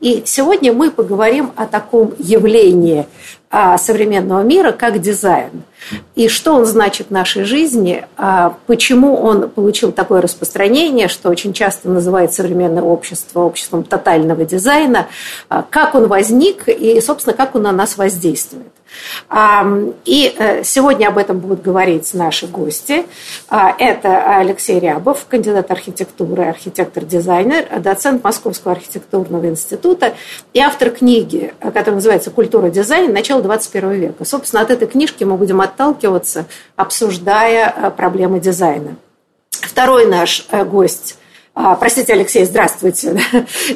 [0.00, 3.06] И сегодня мы поговорим о таком явлении
[3.50, 5.62] а, современного мира, как дизайн.
[6.14, 11.52] И что он значит в нашей жизни, а, почему он получил такое распространение, что очень
[11.52, 15.06] часто называют современное общество обществом тотального дизайна,
[15.48, 18.75] а, как он возник и, собственно, как он на нас воздействует.
[20.04, 23.06] И э, сегодня об этом будут говорить наши гости.
[23.48, 30.14] А, это Алексей Рябов, кандидат архитектуры, архитектор-дизайнер, доцент Московского архитектурного института
[30.52, 33.12] и автор книги, которая называется «Культура дизайна.
[33.12, 34.24] Начало 21 века».
[34.24, 38.96] Собственно, от этой книжки мы будем отталкиваться, обсуждая э, проблемы дизайна.
[39.50, 41.18] Второй наш э, гость–
[41.58, 43.12] а, простите, Алексей, здравствуйте.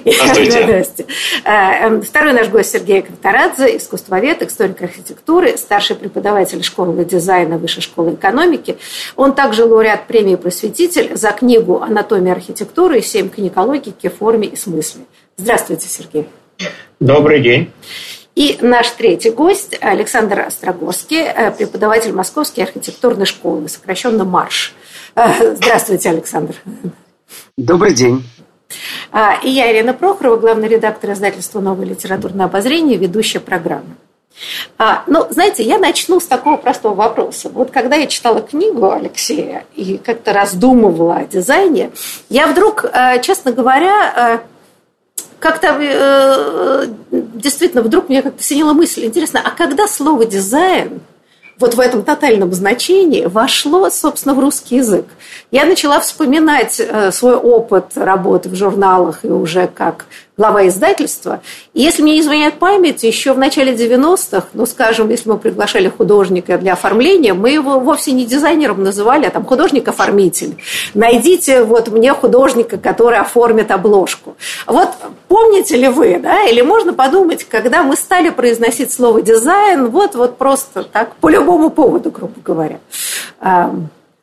[0.05, 0.63] Здравствуйте.
[0.65, 1.07] здравствуйте.
[1.45, 7.83] А, эм, второй наш гость Сергей Ковторадзе, искусствовед, историк архитектуры, старший преподаватель школы дизайна Высшей
[7.83, 8.77] школы экономики.
[9.17, 14.49] Он также лауреат премии «Просветитель» за книгу «Анатомия архитектуры» и «Семь книг о логике, форме
[14.49, 15.05] и смысле».
[15.39, 16.29] Здравствуйте, Сергей.
[17.01, 17.71] Добрый день.
[18.35, 24.75] И наш третий гость Александр Острогорский, э, преподаватель Московской архитектурной школы, сокращенно МАРШ.
[25.15, 26.57] Э, здравствуйте, Александр.
[27.57, 28.25] Добрый день.
[29.13, 33.97] А, и я, Ирина Прохорова, главный редактор издательства «Новое литературное обозрение», ведущая программы.
[34.79, 37.51] А, ну, знаете, я начну с такого простого вопроса.
[37.51, 41.91] Вот когда я читала книгу Алексея и как-то раздумывала о дизайне,
[42.29, 49.41] я вдруг, э, честно говоря, э, как-то э, действительно вдруг мне как-то синила мысль, интересно,
[49.45, 51.01] а когда слово «дизайн»
[51.61, 55.07] вот в этом тотальном значении вошло, собственно, в русский язык.
[55.51, 60.07] Я начала вспоминать э, свой опыт работы в журналах и уже как
[60.41, 61.43] глава издательства.
[61.75, 65.89] И если мне не изменяет память, еще в начале 90-х, ну, скажем, если мы приглашали
[65.89, 70.57] художника для оформления, мы его вовсе не дизайнером называли, а там художник-оформитель.
[70.95, 74.35] Найдите вот мне художника, который оформит обложку.
[74.67, 74.89] Вот
[75.29, 80.39] помните ли вы, да, или можно подумать, когда мы стали произносить слово дизайн, вот, вот
[80.39, 82.79] просто так, по любому поводу, грубо говоря.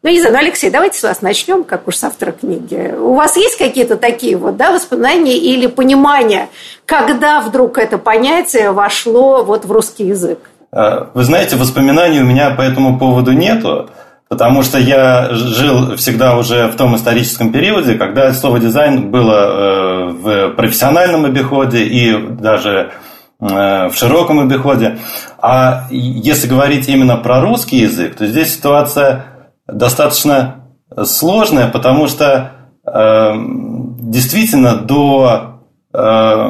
[0.08, 2.96] Ну, не знаю, ну, Алексей, давайте с вас начнем, как уж с автора книги.
[2.98, 6.48] У вас есть какие-то такие вот, да, воспоминания или понимания,
[6.86, 10.40] когда вдруг это понятие вошло вот в русский язык?
[10.72, 13.90] А, вы знаете, воспоминаний у меня по этому поводу нету,
[14.30, 20.06] потому что я жил всегда уже в том историческом периоде, когда слово дизайн было э,
[20.12, 22.92] в профессиональном обиходе и даже
[23.42, 25.00] э, в широком обиходе.
[25.38, 29.34] А если говорить именно про русский язык, то здесь ситуация
[29.68, 30.68] достаточно
[31.04, 32.52] сложная, потому что
[32.86, 33.34] э,
[34.00, 35.60] действительно до,
[35.94, 36.50] э,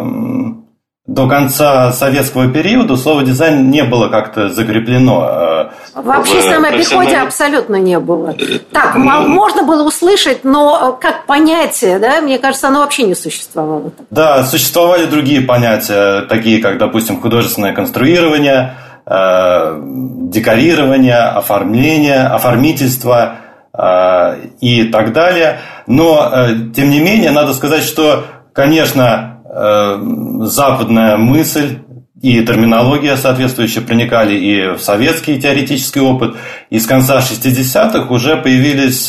[1.08, 5.28] до конца советского периода слово дизайн не было как-то закреплено.
[5.30, 8.36] Э, Вообще в самом обиходе абсолютно не было.
[8.72, 13.92] Так, можно было услышать, но как понятие, да, мне кажется, оно вообще не существовало.
[14.12, 18.76] Да, существовали другие понятия, такие как, допустим, художественное конструирование–
[19.10, 23.38] Э, декорирование, оформление, оформительство
[23.72, 25.60] э, и так далее.
[25.88, 31.80] Но, э, тем не менее, надо сказать, что, конечно, западная мысль
[32.22, 36.36] и терминология соответствующая проникали и в советский теоретический опыт.
[36.70, 39.08] И с конца 60-х уже появились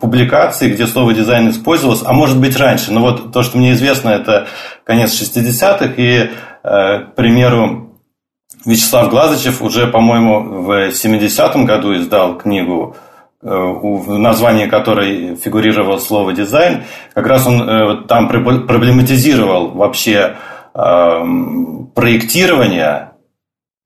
[0.00, 2.92] публикации, где слово дизайн использовалось, а может быть раньше.
[2.92, 4.46] Но вот то, что мне известно, это
[4.84, 5.92] конец 60-х.
[5.96, 6.30] И,
[6.62, 7.81] к примеру,
[8.64, 12.96] Вячеслав Глазычев уже, по-моему, в 70-м году издал книгу,
[13.42, 16.84] э, в названии которой фигурировало слово «дизайн».
[17.14, 20.36] Как раз он э, там проблематизировал вообще
[20.74, 23.12] эм, проектирование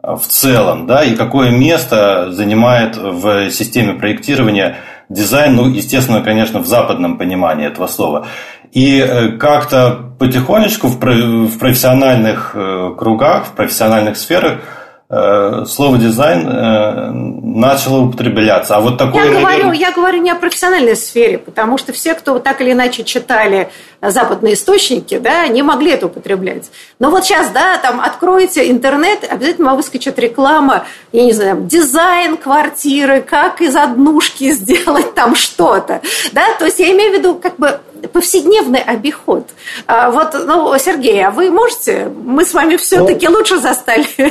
[0.03, 4.77] в целом, да, и какое место занимает в системе проектирования
[5.09, 8.27] дизайн, ну, естественно, конечно, в западном понимании этого слова.
[8.73, 14.61] И э, как-то потихонечку в профессиональных э, кругах, в профессиональных сферах
[15.09, 18.75] Э, слово дизайн начало употребляться.
[18.77, 19.59] А вот такое, я, наверное...
[19.59, 23.69] говорю, я говорю не о профессиональной сфере, потому что все, кто так или иначе читали
[24.03, 26.73] западные источники, да, не могли это употреблять.
[26.99, 32.37] Но вот сейчас, да, там откроете интернет, обязательно вам выскочит реклама, я не знаю, дизайн
[32.37, 36.01] квартиры, как из однушки сделать там что-то,
[36.33, 37.81] да, то есть я имею в виду как бы
[38.13, 39.49] повседневный обиход.
[39.87, 42.09] А вот, ну, Сергей, а вы можете?
[42.09, 44.07] Мы с вами все-таки ну, лучше застали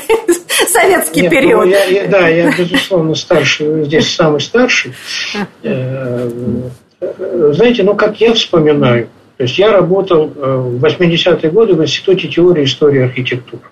[0.67, 1.65] советский нет, ну, период.
[1.65, 4.93] Ну, я, я, да, я, безусловно, старший, здесь самый старший.
[5.63, 6.29] Э,
[7.51, 12.27] знаете, ну, как я вспоминаю, то есть я работал э, в 80-е годы в Институте
[12.27, 13.63] теории истории архитектуры.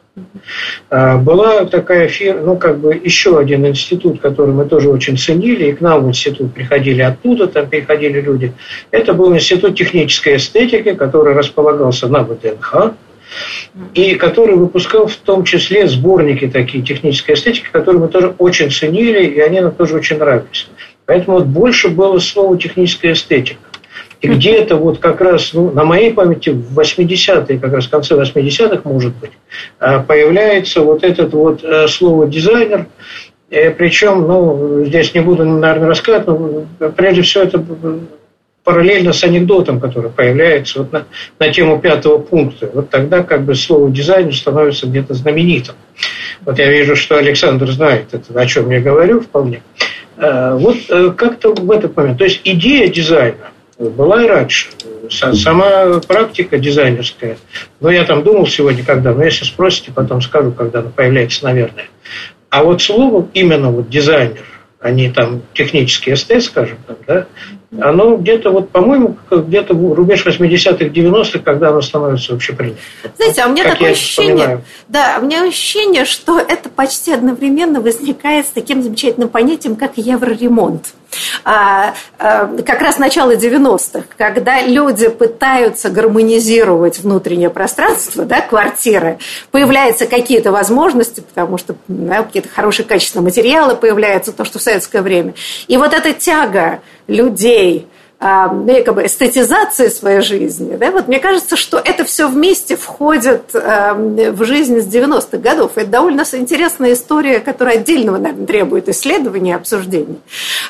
[0.90, 5.66] А, была такая фирма, ну, как бы еще один институт, который мы тоже очень ценили,
[5.66, 8.54] и к нам в институт приходили оттуда, там приходили люди.
[8.92, 12.94] Это был Институт технической эстетики, который располагался на ВДНХ,
[13.96, 19.26] и который выпускал в том числе сборники такие технической эстетики, которые мы тоже очень ценили,
[19.26, 20.70] и они нам тоже очень нравились.
[21.06, 23.62] Поэтому вот больше было слово техническая эстетика.
[24.24, 28.16] И где-то вот как раз, ну, на моей памяти, в 80-е, как раз в конце
[28.16, 29.32] 80-х, может быть,
[29.80, 32.86] а, появляется вот этот вот э, слово «дизайнер»,
[33.50, 36.28] э, причем, ну, здесь не буду, наверное, рассказывать,
[36.80, 37.66] но прежде всего это
[38.64, 41.04] параллельно с анекдотом, который появляется вот на,
[41.38, 42.72] на тему пятого пункта.
[42.74, 45.76] Вот тогда как бы слово «дизайнер» становится где-то знаменитым.
[46.46, 49.64] Вот я вижу, что Александр знает это, о чем я говорю вполне.
[50.16, 50.78] Э, вот
[51.18, 52.20] как-то в этот момент.
[52.20, 54.70] То есть идея дизайна, была и раньше.
[55.10, 57.38] Сама практика дизайнерская,
[57.80, 61.86] но я там думал сегодня, когда, но если спросите, потом скажу, когда она появляется, наверное.
[62.50, 64.46] А вот слово именно вот дизайнер,
[64.80, 67.28] а не там технический эстет, скажем так, да,
[67.82, 72.80] оно где-то, вот, по-моему, где-то в рубеж 80-х, 90-х, когда оно становится общепринятым.
[73.18, 78.48] Знаете, а у меня такое ощущение, да, у меня ощущение, что это почти одновременно возникает
[78.48, 80.94] с таким замечательным понятием, как евроремонт.
[81.44, 89.20] А, а, как раз начало 90-х, когда люди пытаются гармонизировать внутреннее пространство, да, квартиры,
[89.52, 95.02] появляются какие-то возможности, потому что да, какие-то хорошие качественные материалы появляются, то, что в советское
[95.02, 95.34] время.
[95.68, 97.88] И вот эта тяга людей
[98.22, 100.78] якобы эстетизации своей жизни.
[100.78, 100.92] Да?
[100.92, 105.74] Вот мне кажется, что это все вместе входит в жизнь с 90-х годов.
[105.76, 110.20] Это довольно интересная история, которая отдельного, наверное, требует исследования и обсуждения.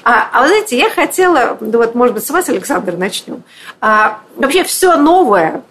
[0.03, 3.43] А, а вы знаете, я хотела, ну вот, может быть, с вас, Александр, начнем.
[3.79, 5.61] А, вообще все новое,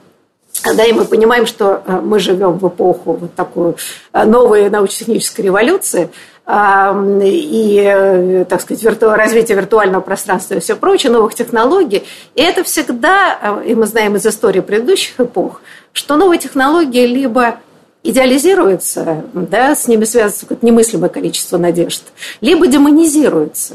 [0.76, 3.74] да, и мы понимаем, что э, мы живем в эпоху вот такой
[4.12, 6.10] э, новой научно-технической революции–
[6.44, 9.10] и, э, так сказать, вирту...
[9.10, 12.04] развитие виртуального пространства и все прочее, новых технологий.
[12.34, 15.60] И это всегда, э, и мы знаем из истории предыдущих эпох,
[15.92, 17.58] что новые технологии либо
[18.02, 22.02] идеализируются, да, с ними связывается какое-то немыслимое количество надежд,
[22.40, 23.74] либо демонизируются.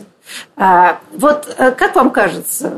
[0.58, 2.74] А, вот э, как вам кажется,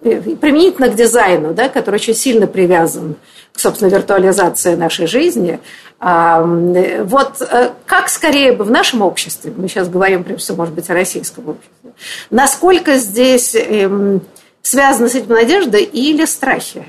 [0.00, 3.16] применительно к дизайну, да, который очень сильно привязан к,
[3.54, 5.60] собственно, виртуализации нашей жизни,
[6.00, 10.90] вот э, как скорее бы в нашем обществе, мы сейчас говорим, прежде всего, может быть,
[10.90, 11.92] о российском обществе,
[12.30, 14.20] насколько здесь эм,
[14.62, 16.84] связана с этим надежда или страхи?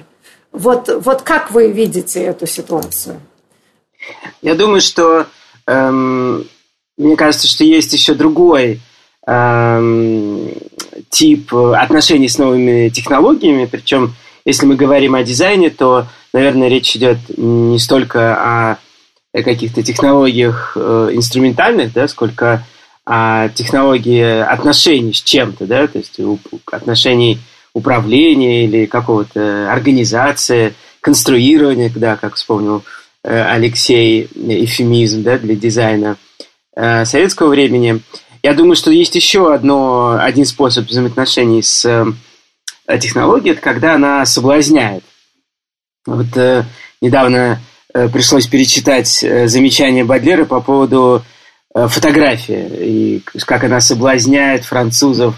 [0.52, 3.20] Вот, вот как вы видите эту ситуацию?
[4.42, 5.28] Я думаю, что
[5.68, 6.48] эм,
[6.98, 8.80] мне кажется, что есть еще другой
[9.26, 10.52] эм,
[11.10, 13.66] тип отношений с новыми технологиями.
[13.66, 14.16] Причем,
[14.46, 18.78] если мы говорим о дизайне, то, наверное, речь идет не столько о
[19.34, 22.66] каких-то технологиях э, инструментальных, да, сколько
[23.06, 26.20] о технологии отношений с чем-то, да, то есть
[26.72, 27.40] отношений
[27.74, 32.84] управления или какого-то организации, конструирования, да, как вспомнил
[33.24, 36.18] э, Алексей, эфемизм да, для дизайна
[36.76, 38.02] э, советского времени.
[38.44, 42.06] Я думаю, что есть еще одно, один способ взаимоотношений с
[43.00, 45.04] технологией, это когда она соблазняет.
[46.06, 46.28] Вот
[47.02, 47.60] недавно
[47.94, 51.24] Э, пришлось перечитать э, замечание Бадлера по поводу
[51.76, 55.36] э, фотографии и как она соблазняет французов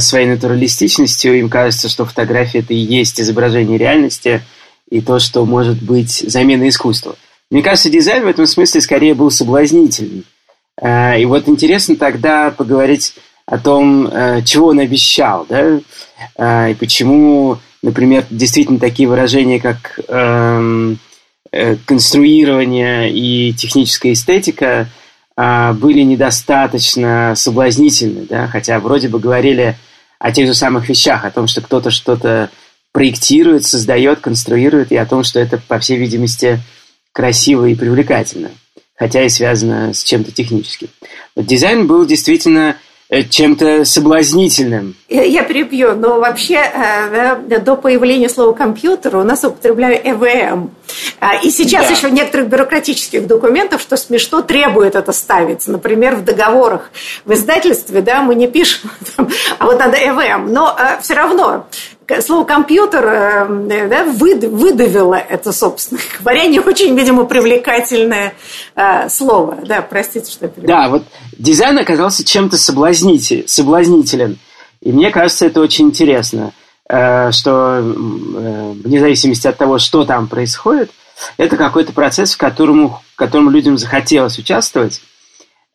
[0.00, 1.38] своей натуралистичностью.
[1.38, 4.42] Им кажется, что фотография– это и есть изображение реальности
[4.90, 7.16] и то, что может быть заменой искусства.
[7.50, 10.24] Мне кажется, дизайн в этом смысле скорее был соблазнительным.
[10.82, 13.14] И вот интересно тогда поговорить
[13.46, 14.06] о том,
[14.44, 20.98] чего он обещал, да, и почему, например, действительно такие выражения, как эм,
[21.52, 24.88] Э, конструирование и техническая эстетика
[25.36, 29.76] а, были недостаточно соблазнительны, да, хотя вроде бы говорили
[30.20, 32.50] о тех же самых вещах, о том, что кто-то что-то
[32.92, 36.60] проектирует, создает, конструирует, и о том, что это, по всей видимости,
[37.12, 38.50] красиво и привлекательно.
[38.94, 40.88] хотя и связано с чем-то техническим.
[41.34, 42.76] Вот дизайн был действительно Э,
[43.10, 44.94] чем-то соблазнительным.
[45.08, 50.70] Я перебью, но вообще э, до появления слова компьютер у нас употребляю ЭВМ.
[51.18, 51.94] А, и сейчас да.
[51.94, 55.66] еще в некоторых бюрократических документах, что смешно, требует это ставить.
[55.66, 56.90] Например, в договорах
[57.24, 58.90] в издательстве да, мы не пишем,
[59.58, 60.52] а вот надо ЭВМ.
[60.52, 61.66] Но э, все равно
[62.20, 68.34] слово компьютер э, да, выдавило это, собственно говоря, не очень, видимо, привлекательное
[68.74, 69.58] э, слово.
[69.66, 71.04] Да, простите, что я Да, вот
[71.38, 74.38] дизайн оказался чем-то соблазнитель, соблазнителен.
[74.80, 76.52] И мне кажется, это очень интересно,
[76.88, 80.90] э, что вне зависимости от того, что там происходит,
[81.36, 85.02] это какой-то процесс, в котором, в котором людям захотелось участвовать.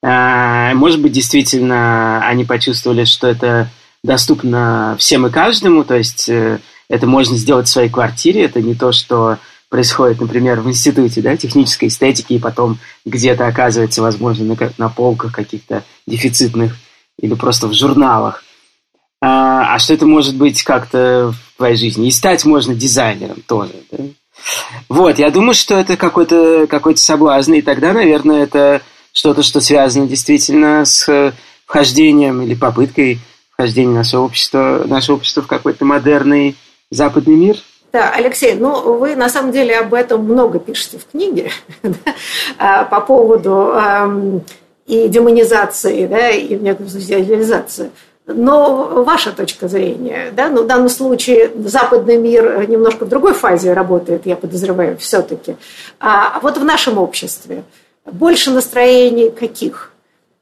[0.02, 3.70] Может быть, действительно, они почувствовали, что это
[4.06, 6.60] доступно всем и каждому, то есть э,
[6.90, 9.38] это можно сделать в своей квартире, это не то, что
[9.70, 15.34] происходит, например, в институте да, технической эстетики, и потом где-то оказывается, возможно, на, на полках
[15.34, 16.76] каких-то дефицитных
[17.20, 18.44] или просто в журналах.
[19.22, 22.08] А, а что это может быть как-то в твоей жизни?
[22.08, 23.74] И стать можно дизайнером тоже.
[23.92, 24.04] Да?
[24.88, 28.82] Вот, я думаю, что это какой-то какой соблазн, и тогда, наверное, это
[29.14, 31.34] что-то, что связано действительно с
[31.66, 33.20] вхождением или попыткой
[33.56, 36.56] вхождение нашего общества, наше общество в какой-то модерный
[36.92, 37.58] западный мир?
[37.94, 41.50] Да, Алексей, ну вы на самом деле об этом много пишете в книге
[42.58, 43.74] а, по поводу
[44.86, 47.92] и демонизации, да, и в некотором смысле идеализации.
[48.28, 53.74] Но ваша точка зрения, да, ну, в данном случае западный мир немножко в другой фазе
[53.74, 55.58] работает, я подозреваю, все-таки.
[56.00, 57.64] А вот в нашем обществе
[58.06, 59.92] больше настроений каких?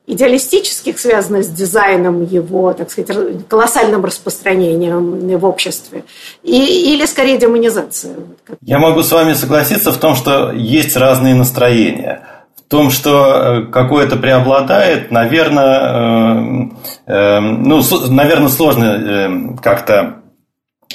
[0.05, 6.03] Идеалистических, связанных с дизайном его, так сказать, колоссальным распространением в обществе,
[6.43, 8.15] и, или скорее демонизация?
[8.62, 12.22] Я могу с вами согласиться в том, что есть разные настроения.
[12.57, 16.72] В том, что э, какое-то преобладает, наверное,
[17.07, 20.15] э, э, ну, наверное, сложно э, как-то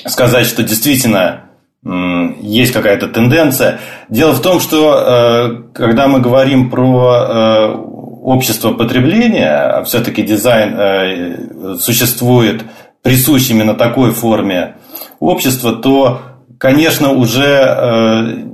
[0.05, 1.45] сказать, что действительно
[2.41, 3.79] есть какая-то тенденция.
[4.09, 7.88] Дело в том, что э, когда мы говорим про э,
[8.29, 12.63] общество потребления, а все-таки дизайн э, существует
[13.03, 14.77] присущ именно такой форме
[15.19, 16.21] общества, то,
[16.59, 18.45] конечно, уже э,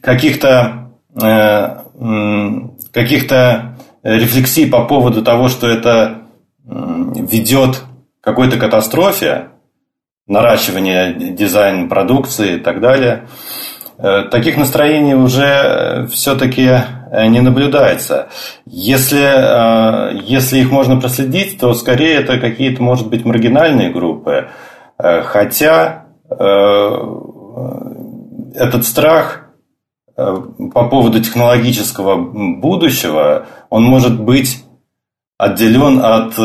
[0.00, 1.76] каких-то э,
[2.92, 6.22] каких-то рефлексий по поводу того, что это
[6.64, 7.76] ведет
[8.20, 9.50] к какой-то катастрофе,
[10.26, 13.28] наращивание дизайн продукции и так далее,
[14.30, 16.80] таких настроений уже все-таки
[17.10, 18.28] Э, не наблюдается.
[18.66, 24.48] Если, э, если их можно проследить, то скорее это какие-то, может быть, маргинальные группы.
[24.98, 26.06] Э, хотя
[28.54, 29.46] этот страх
[30.14, 34.64] по поводу технологического будущего, он может быть
[35.36, 36.36] отделен от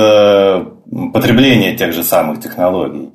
[1.13, 3.12] потребления тех же самых технологий.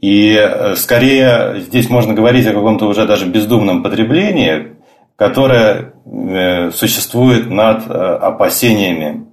[0.00, 0.38] И
[0.76, 4.76] скорее здесь можно говорить о каком-то уже даже бездумном потреблении,
[5.16, 9.26] которая э, существует над э, опасениями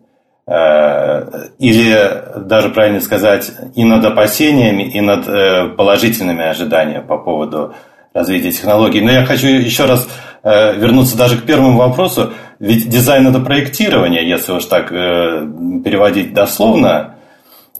[0.47, 7.73] э, или даже правильно сказать и над опасениями, и над положительными ожиданиями по поводу
[8.13, 9.01] развития технологий.
[9.01, 10.07] Но я хочу еще раз
[10.43, 12.33] вернуться даже к первому вопросу.
[12.59, 17.15] Ведь дизайн– это проектирование, если уж так переводить дословно.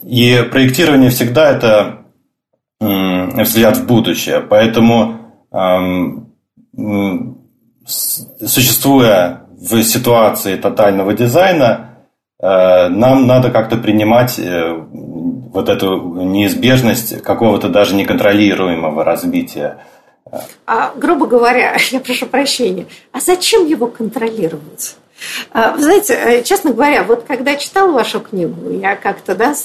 [0.02, 2.03] И проектирование всегда это
[2.84, 4.42] взгляд в будущее.
[4.42, 5.20] Поэтому
[7.86, 11.98] существуя в ситуации тотального дизайна,
[12.40, 19.78] э, нам надо как-то принимать э, вот эту неизбежность какого-то даже неконтролируемого развития.
[20.66, 24.98] А, грубо говоря, я прошу прощения, а зачем его контролировать?
[25.52, 29.56] А, вы знаете, э, честно говоря, вот когда читала вашу книгу, я как-то, да,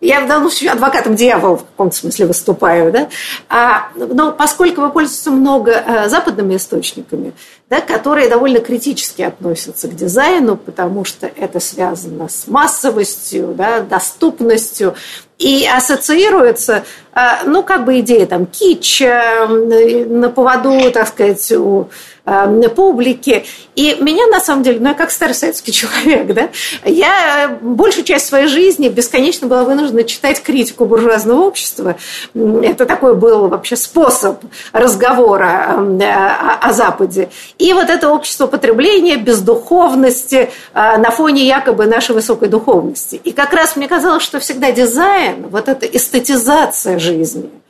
[0.00, 3.08] я в данном случае адвокатом дьявола в каком-то смысле выступаю, да,
[3.48, 7.32] а, но поскольку вы пользуетесь много э, западными источниками,
[7.68, 14.94] да, которые довольно критически относятся к дизайну, потому что это связано с массовостью, да, доступностью,
[15.38, 21.88] и ассоциируется, э, ну, как бы идея там кич на поводу, так сказать, у
[22.24, 23.44] э, публики.
[23.74, 26.48] И меня, на самом деле, ну, я как старый советский человек, да,
[26.84, 31.96] я большую часть своей жизни бесконечно была вынуждена читать критику буржуазного общества.
[32.34, 34.42] Это такой был вообще способ
[34.72, 37.28] разговора о, о Западе.
[37.58, 43.20] И вот это общество потребления, бездуховности э, на фоне якобы нашей высокой духовности.
[43.22, 47.50] И как раз мне казалось, что всегда дизайн, вот эта эстетизация жизни–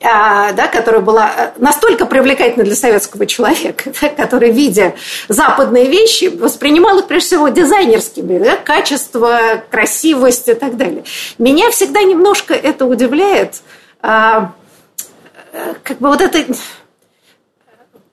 [0.00, 4.94] а, да, которая была э, настолько привлекательна для советского человека, да, который, видя
[5.28, 11.02] западные вещи, воспринимал их прежде всего дизайнерскими, да, качество, красивость и так далее.
[11.38, 13.56] Меня всегда немножко это удивляет,
[14.00, 14.52] а,
[15.82, 16.44] как бы вот это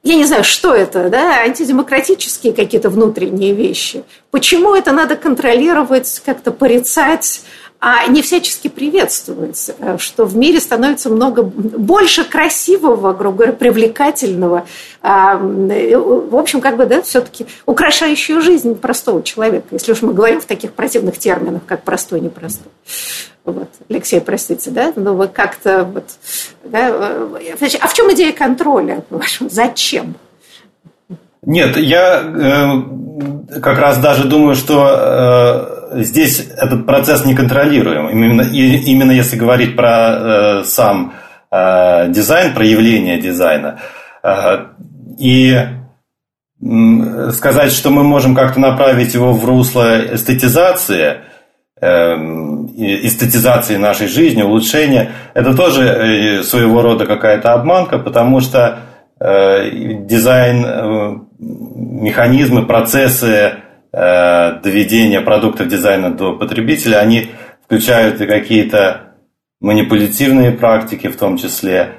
[0.06, 4.04] я не знаю, что это, да, антидемократические какие-то внутренние вещи.
[4.30, 7.42] Почему это надо контролировать, как-то порицать?
[7.82, 14.66] а не всячески приветствовать, э, что в мире становится много больше красивого, грубо говоря, привлекательного,
[15.04, 20.14] а, э, в общем, как бы, да, все-таки украшающую жизнь простого человека, если уж мы
[20.14, 22.72] говорим в таких противных терминах, как простой, непростой.
[23.46, 23.70] Вот.
[23.90, 26.06] Алексей, простите, да, но вы как-то вот,
[26.64, 29.04] да, э, а в чем идея контроля,
[29.40, 30.16] Зачем?
[31.46, 38.10] Нет, я э, как раз даже думаю, что э, здесь этот процесс неконтролируем.
[38.10, 41.14] Именно, и, именно если говорить про э, сам
[41.52, 43.80] э, дизайн, проявление дизайна.
[44.24, 44.70] Э,
[45.20, 51.18] и э, сказать, что мы можем как-то направить его в русло эстетизации,
[51.88, 58.80] эстетизации нашей жизни, улучшения, это тоже э, своего рода какая-то обманка, потому что
[59.18, 63.62] Э, дизайн, э, механизмы, процессы
[63.92, 67.28] доведения продуктов дизайна до потребителя, они
[67.64, 69.14] включают и какие-то
[69.62, 71.94] манипулятивные практики в том числе.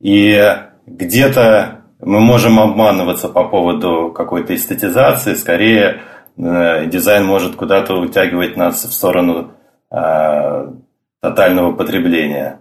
[0.00, 0.42] И
[0.86, 6.00] где-то мы можем обманываться по поводу какой-то эстетизации, скорее
[6.36, 9.52] дизайн может куда-то утягивать нас в сторону
[11.20, 12.58] тотального потребления.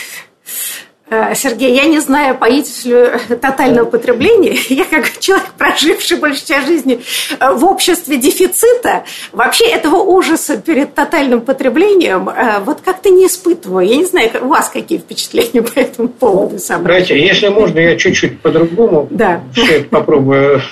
[1.34, 2.94] Сергей, я не знаю, боитесь ли
[3.40, 4.56] тотального потребления.
[4.68, 7.00] Я как человек, проживший большую часть жизни
[7.38, 13.86] э, в обществе дефицита, вообще этого ужаса перед тотальным потреблением э, вот как-то не испытываю.
[13.86, 16.58] Я не знаю, у вас какие впечатления по этому поводу?
[16.58, 19.42] Знаете, если можно, я чуть-чуть по-другому да.
[19.52, 20.62] все это попробую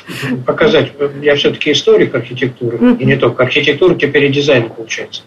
[0.47, 0.92] показать.
[1.23, 5.23] Я все-таки историк архитектуры, и не только архитектуры, теперь и дизайн получается.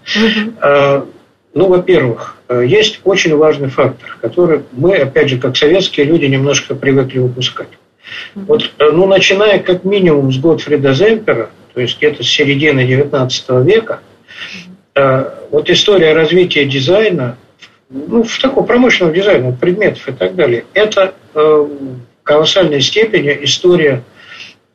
[1.53, 6.75] Ну, во-первых, э, есть очень важный фактор, который мы, опять же, как советские люди, немножко
[6.75, 7.67] привыкли выпускать.
[8.35, 13.63] Вот, э, ну, начиная как минимум с Готфрида Земпера, то есть где-то с середины XIX
[13.63, 13.99] века,
[14.95, 17.37] э, вот история развития дизайна,
[17.89, 21.67] ну, в таком промышленном дизайне, предметов и так далее, это в
[22.23, 24.03] колоссальной степени история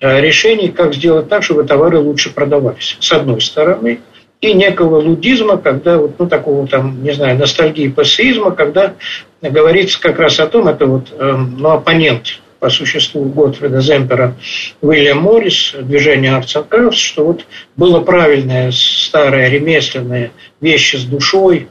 [0.00, 4.00] решений, как сделать так, чтобы товары лучше продавались, с одной стороны–
[4.40, 8.94] и некого лудизма, когда вот, ну, такого там, не знаю, ностальгии пассеизма, когда
[9.40, 14.34] говорится как раз о том, это вот, э, ну, оппонент по существу Готфрида Земпера
[14.80, 17.46] Уильям Моррис, движение Arts and Crafts, что вот
[17.76, 21.68] было правильное старое ремесленное вещи с душой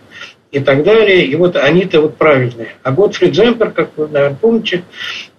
[0.55, 2.69] и так далее, и вот они-то вот правильные.
[2.83, 4.83] А Готфрид Земпер, как вы, наверное, помните,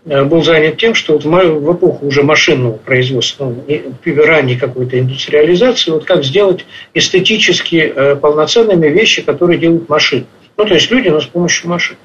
[0.06, 5.90] Э, был занят тем, что вот в эпоху уже машинного производства, ну, ранней какой-то индустриализации,
[5.90, 10.26] вот как сделать эстетически э, полноценными вещи, которые делают машины.
[10.56, 11.96] Ну, то есть люди, но с помощью машин.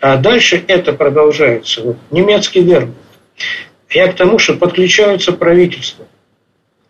[0.00, 1.82] А дальше это продолжается.
[1.82, 2.90] Вот, немецкий верб.
[3.90, 6.04] Я к тому, что подключаются правительства,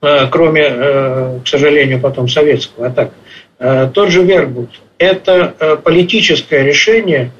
[0.03, 2.87] э, кроме, к сожалению, потом советского.
[2.87, 7.31] А так, тот же Вербут– это политическое решение,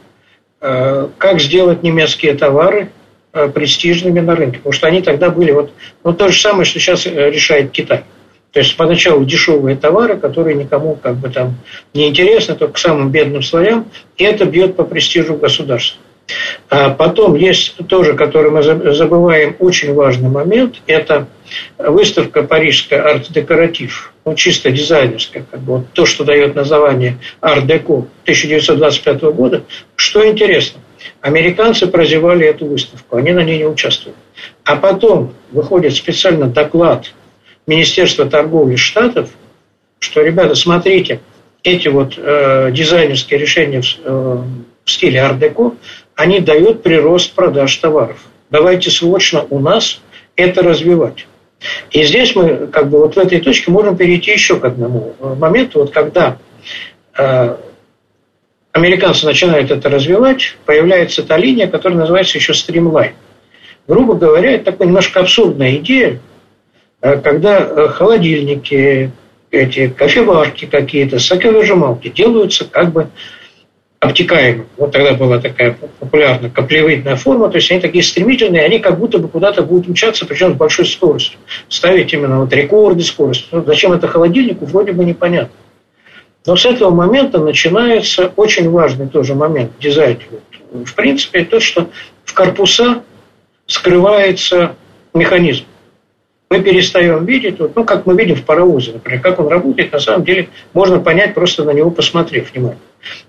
[0.61, 2.91] как сделать немецкие товары
[3.31, 5.71] Э, престижными на рынке, потому что они тогда были вот,
[6.03, 8.05] ну, то же самое, что сейчас э, решает Китай.
[8.53, 11.57] То есть поначалу дешевые товары, которые никому как бы там
[11.93, 16.01] не интересны, только самым бедным слоям, и это бьет по престижу государства.
[16.71, 21.29] А потом есть тоже, который мы забываем, очень важный момент, это
[21.79, 29.23] выставка парижская арт-декоратив, ну, чисто дизайнерская, как бы, вот то, что дает название арт-деко 1925
[29.23, 29.65] года.
[29.97, 30.81] Что интересно,
[31.21, 34.17] Американцы прозевали эту выставку, они на ней не участвовали.
[34.65, 37.13] А потом выходит специально доклад
[37.67, 39.31] Министерства торговли Штатов,
[39.99, 41.21] что, ребята, смотрите,
[41.65, 44.43] эти вот э, дизайнерские решения в, э,
[44.85, 45.75] в стиле ар-деко,
[46.15, 48.19] они дают прирост продаж товаров.
[48.51, 50.01] Давайте срочно у нас
[50.37, 51.27] это развивать.
[51.91, 55.81] И здесь мы как бы вот в этой точке можем перейти еще к одному моменту,
[55.81, 56.39] вот когда
[57.17, 57.57] э,
[58.73, 63.13] американцы начинают это развивать, появляется та линия, которая называется еще стримлайн.
[63.89, 66.21] Грубо говоря, это такая немножко абсурдная идея,
[67.01, 69.11] э, когда э, холодильники,
[69.51, 73.09] эти кофеварки какие-то, соковыжималки делаются как бы
[74.01, 74.67] обтекаемым.
[74.77, 79.19] Вот тогда была такая популярная каплевидная форма, то есть они такие стремительные, они как будто
[79.19, 81.39] бы куда-то будут мчаться, причем с большой скоростью.
[81.69, 83.47] Ставить именно вот рекорды скорости.
[83.51, 85.55] Ну, зачем это холодильнику, вроде бы непонятно.
[86.47, 90.21] Но с этого момента начинается очень важный тоже момент в дизайне.
[90.73, 91.91] В принципе, то, что
[92.25, 93.03] в корпуса
[93.67, 94.77] скрывается
[95.13, 95.65] механизм.
[96.51, 100.01] Мы перестаем видеть, вот, ну, как мы видим в паровозе, например, как он работает, на
[100.01, 102.81] самом деле можно понять, просто на него посмотрев внимательно.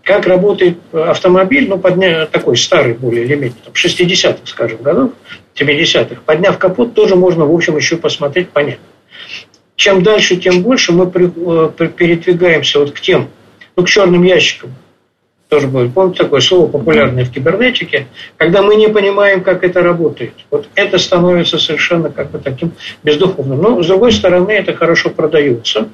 [0.03, 2.25] Как работает автомобиль, ну, подня...
[2.27, 5.11] такой старый более или менее, там, 60-х, скажем, годов,
[5.55, 8.79] 70-х, подняв капот, тоже можно, в общем, еще посмотреть, понять.
[9.75, 13.29] Чем дальше, тем больше мы э, передвигаемся вот к тем,
[13.75, 14.73] ну, к черным ящикам,
[15.49, 15.93] тоже будет.
[15.93, 18.07] Помните такое слово популярное в кибернетике,
[18.37, 20.33] когда мы не понимаем, как это работает.
[20.51, 23.59] Вот это становится совершенно как бы таким бездуховным.
[23.59, 25.89] Но, с другой стороны, это хорошо продается.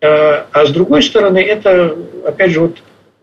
[0.00, 1.94] А, а с другой стороны, это,
[2.26, 2.78] опять же, вот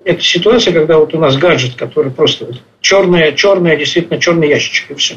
[0.05, 4.91] эта ситуация, когда вот у нас гаджет, который просто вот черная, черная, действительно черный ящичек
[4.91, 5.15] и все.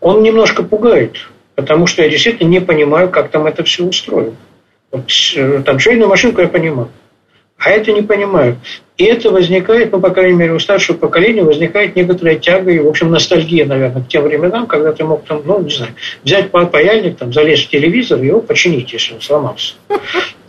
[0.00, 4.36] Он немножко пугает, потому что я действительно не понимаю, как там это все устроено.
[4.90, 5.04] Вот,
[5.36, 6.88] э, там швейную машинку я понимаю
[7.60, 8.56] а это не понимают.
[8.96, 12.88] И это возникает, ну, по крайней мере, у старшего поколения возникает некоторая тяга и, в
[12.88, 15.92] общем, ностальгия, наверное, к тем временам, когда ты мог там, ну, не знаю,
[16.24, 19.74] взять паяльник, там, залезть в телевизор и его починить, если он сломался.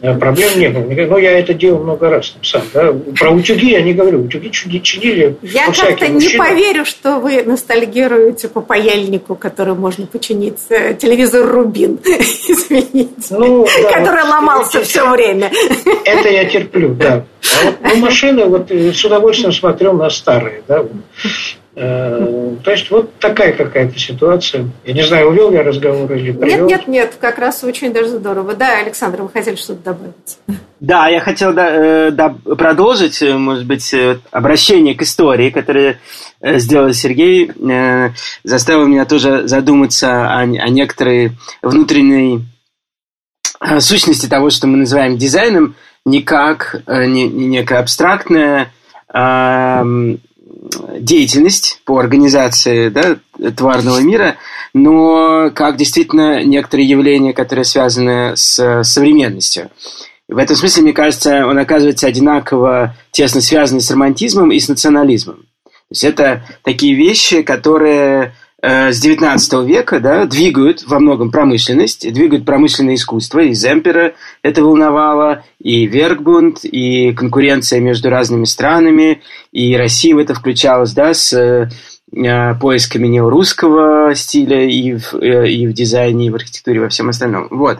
[0.02, 0.84] Э, проблем не было.
[0.84, 2.62] Ну, я это делал много раз там, сам.
[2.74, 2.94] Да.
[3.20, 4.24] Про утюги я не говорю.
[4.24, 10.58] Утюги чинили Я как-то не поверю, что вы ностальгируете по паяльнику, который можно починить.
[10.70, 13.12] Э, телевизор Рубин, извините.
[13.30, 15.52] Ну, да, который вот, ломался это, все время.
[16.06, 17.24] Это я терплю, да.
[17.44, 20.64] А вот ну, машины, вот э, с удовольствием смотрел на старые.
[20.68, 20.84] Да.
[21.84, 24.70] Э, то есть вот такая какая-то ситуация.
[24.86, 26.68] Я не знаю, увел я разговор или привел.
[26.68, 28.54] Нет, нет, нет, как раз очень даже здорово.
[28.54, 30.38] Да, Александр, вы хотели что-то добавить?
[30.80, 33.96] Да, я хотел да, э, да, продолжить, э, может быть,
[34.30, 36.00] обращение к истории, которое
[36.44, 37.52] сделал Сергей,
[38.44, 41.32] заставил меня тоже задуматься о, о некоторой
[41.64, 42.46] внутренней
[43.80, 48.72] сущности того, что мы называем дизайном, не как не, не некое абстрактное
[51.00, 53.18] деятельность по организации да,
[53.52, 54.36] тварного мира,
[54.74, 59.70] но как действительно некоторые явления, которые связаны с современностью.
[60.28, 65.46] В этом смысле, мне кажется, он оказывается одинаково тесно связан с романтизмом и с национализмом.
[65.66, 72.12] То есть это такие вещи, которые Э, с 19 века да, двигают во многом промышленность,
[72.14, 73.40] двигают промышленное искусство.
[73.40, 79.22] И Земпера это волновало, и Вергбунд, и конкуренция между разными странами,
[79.52, 81.70] и Россия в это включалась да, с э,
[82.60, 87.10] поисками неорусского стиля и в, э, и в дизайне, и в архитектуре, и во всем
[87.10, 87.48] остальном.
[87.50, 87.80] Вот.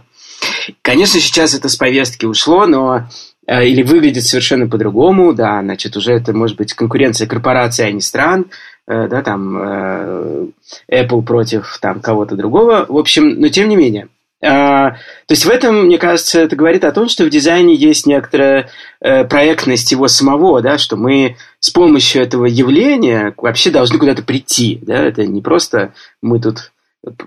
[0.82, 3.08] Конечно, сейчас это с повестки ушло, но
[3.48, 8.46] или выглядит совершенно по-другому, да, значит, уже это может быть конкуренция корпораций, а не стран,
[8.46, 8.71] Э,
[9.08, 10.46] да, там э,
[10.92, 12.86] Apple против там кого-то другого.
[12.88, 14.08] В общем, но тем не менее.
[14.44, 14.92] А,
[15.28, 18.70] то есть в этом, мне кажется, это говорит о том, что в дизайне есть некоторая
[19.00, 24.80] э, проектность его самого, да, что мы с помощью этого явления вообще должны куда-то прийти.
[24.82, 24.96] Да?
[24.96, 26.72] Это не просто мы тут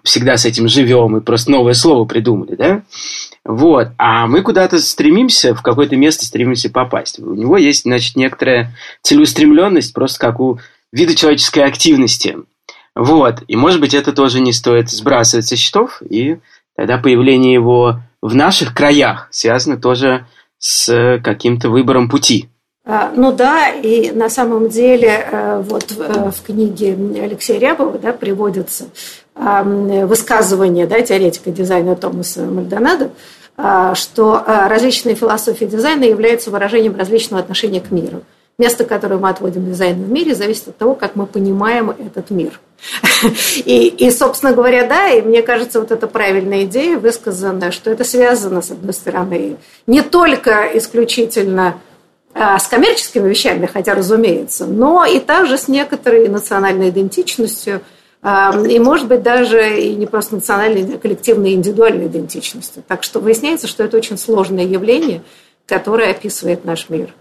[0.03, 2.83] всегда с этим живем и просто новое слово придумали, да?
[3.45, 3.89] Вот.
[3.99, 7.19] А мы куда-то стремимся, в какое-то место стремимся попасть.
[7.19, 10.61] У него есть, значит, некоторая целеустремленность, просто как у
[10.95, 12.37] виды человеческой активности.
[12.95, 13.43] Вот.
[13.49, 16.39] И, может быть, это тоже не стоит сбрасывать со счетов, и
[16.77, 20.27] тогда появление его в наших краях связано тоже
[20.59, 22.49] с каким-то выбором пути.
[22.87, 28.13] А, ну да, и на самом деле э, вот э, в книге Алексея Рябова да,
[28.13, 28.87] приводятся
[29.35, 33.11] высказывания да, теоретика дизайна Томаса Мальдонадо,
[33.57, 38.23] а, что э, различные философии дизайна являются выражением различного отношения к миру.
[38.57, 42.61] Место, которое мы отводим дизайну в мире, зависит от того, как мы понимаем этот мир.
[43.65, 48.05] И, и, собственно говоря, да, и мне кажется, вот эта правильная идея высказана, что это
[48.05, 51.81] связано, с одной стороны, не только исключительно
[52.35, 57.81] а, с коммерческими вещами, хотя разумеется, но и также с некоторой национальной идентичностью,
[58.23, 62.83] а, и, может быть, даже и не просто национальной, а коллективной индивидуальной идентичностью.
[62.87, 65.23] Так что выясняется, что это очень сложное явление,
[65.67, 67.15] которое описывает наш мир.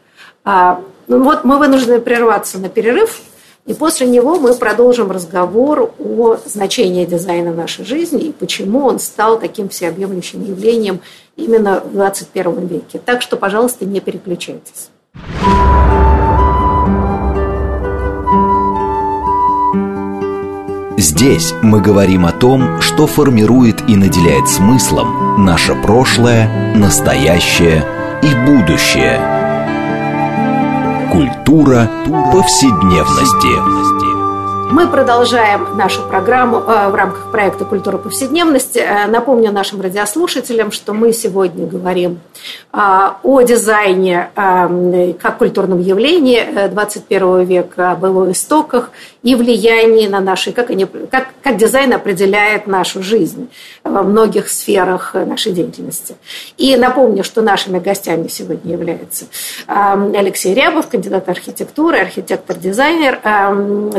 [1.08, 3.22] Ну вот мы вынуждены прерваться на перерыв,
[3.66, 9.00] и после него мы продолжим разговор о значении дизайна в нашей жизни и почему он
[9.00, 11.00] стал таким всеобъемлющим явлением
[11.36, 13.00] именно в 21 веке.
[13.04, 14.90] Так что, пожалуйста, не переключайтесь.
[20.98, 27.86] Здесь мы говорим о том, что формирует и наделяет смыслом наше прошлое, настоящее
[28.22, 29.40] и будущее–
[31.14, 31.88] Культура
[32.32, 34.03] повседневности.
[34.74, 38.80] Мы продолжаем нашу программу э, в рамках проекта «Культура повседневности».
[38.80, 42.22] Э, напомню нашим радиослушателям, что мы сегодня говорим
[42.74, 42.78] э,
[43.22, 48.90] о дизайне как культурном явлении 21 века, об его истоках
[49.22, 53.50] и влиянии на наши, как, они, как, как дизайн определяет нашу жизнь
[53.84, 56.16] во многих сферах нашей деятельности.
[56.58, 59.26] И напомню, что нашими гостями сегодня являются
[59.68, 63.20] Алексей Рябов, кандидат архитектуры, архитектор-дизайнер,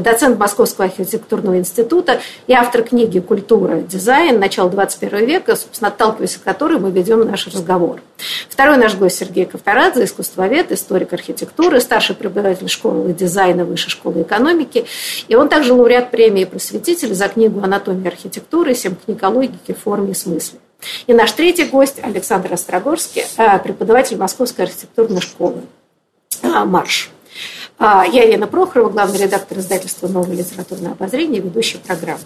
[0.01, 3.81] доцент Московского Московского архитектурного института и автор книги «Культура.
[3.81, 4.41] Дизайн.
[4.41, 8.01] Начало 21 века», собственно, отталкиваясь от которой мы ведем наш разговор.
[8.49, 14.87] Второй наш гость Сергей Ковторадзе, искусствовед, историк архитектуры, старший преподаватель школы дизайна Высшей школы экономики.
[15.29, 18.75] И он также лауреат премии «Просветитель» за книгу «Анатомия архитектуры.
[18.75, 20.61] Семь книг о логике, форме и смысле».
[21.07, 25.61] И наш третий гость Александр Острогорский, э, преподаватель Московской архитектурной школы
[26.43, 27.11] э, «Марш».
[27.77, 32.21] А, я Елена Прохорова, главный редактор издательства «Новое литературное обозрение», ведущая программы.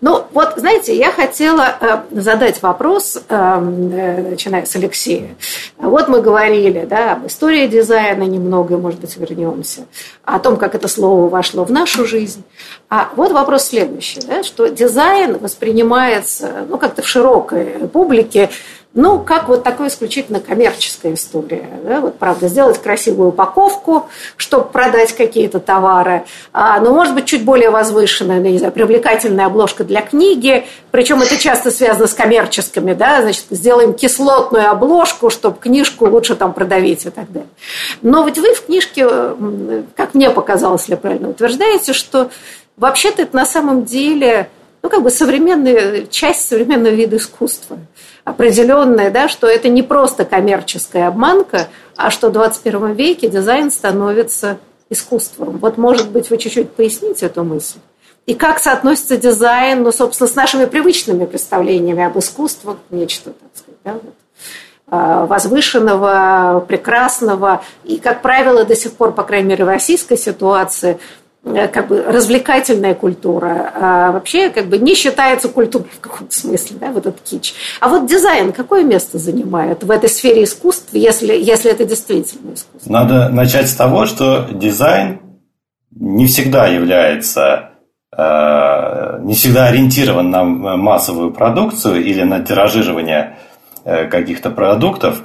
[0.00, 5.36] Ну, вот, знаете, я хотела э, задать вопрос, э, э, начиная с Алексея.
[5.76, 9.82] Вот мы говорили, да, об истории дизайна немного, может быть, вернемся,
[10.24, 12.42] о том, как это слово вошло в нашу жизнь.
[12.88, 18.48] А вот вопрос следующий, да, что дизайн воспринимается, ну, как-то в широкой публике
[18.94, 21.68] ну, как вот такая исключительно коммерческая история.
[21.84, 22.00] Да?
[22.00, 26.24] Вот, правда, сделать красивую упаковку, чтобы продать какие-то товары.
[26.52, 30.64] А, ну, может быть, чуть более возвышенная, ну, не знаю, привлекательная обложка для книги.
[30.90, 36.54] Причем это часто связано с коммерческими, да, значит, сделаем кислотную обложку, чтобы книжку лучше там
[36.54, 37.50] продавить и так далее.
[38.00, 39.06] Но ведь вы в книжке,
[39.96, 42.30] как мне показалось, если правильно утверждаете, что
[42.78, 44.48] вообще-то это на самом деле
[44.88, 47.78] ну, как бы современная часть современного вида искусства.
[48.24, 54.58] Определенная, да, что это не просто коммерческая обманка, а что в 21 веке дизайн становится
[54.88, 55.58] искусством.
[55.58, 57.80] Вот, может быть, вы чуть-чуть поясните эту мысль.
[58.24, 63.80] И как соотносится дизайн, ну, собственно, с нашими привычными представлениями об искусстве, нечто, так сказать,
[63.84, 64.14] да, вот,
[64.86, 67.62] а, возвышенного, прекрасного.
[67.84, 70.98] И, как правило, до сих пор, по крайней мере, в российской ситуации,
[71.44, 76.90] как бы развлекательная культура, а вообще как бы не считается культурой в каком-то смысле, да,
[76.90, 77.54] вот этот кич.
[77.80, 82.92] А вот дизайн какое место занимает в этой сфере искусств, если, если это действительно искусство?
[82.92, 85.20] Надо начать с того, что дизайн
[85.90, 87.70] не всегда является
[88.16, 93.38] э, не всегда ориентирован на массовую продукцию или на тиражирование
[93.84, 95.22] э, каких-то продуктов.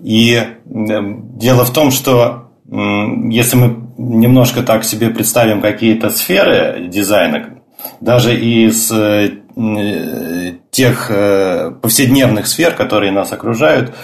[0.00, 7.62] И дело в том, что если мы немножко так себе представим какие-то сферы дизайна,
[8.00, 9.32] даже из э,
[10.70, 13.94] тех э, повседневных сфер, которые нас окружают,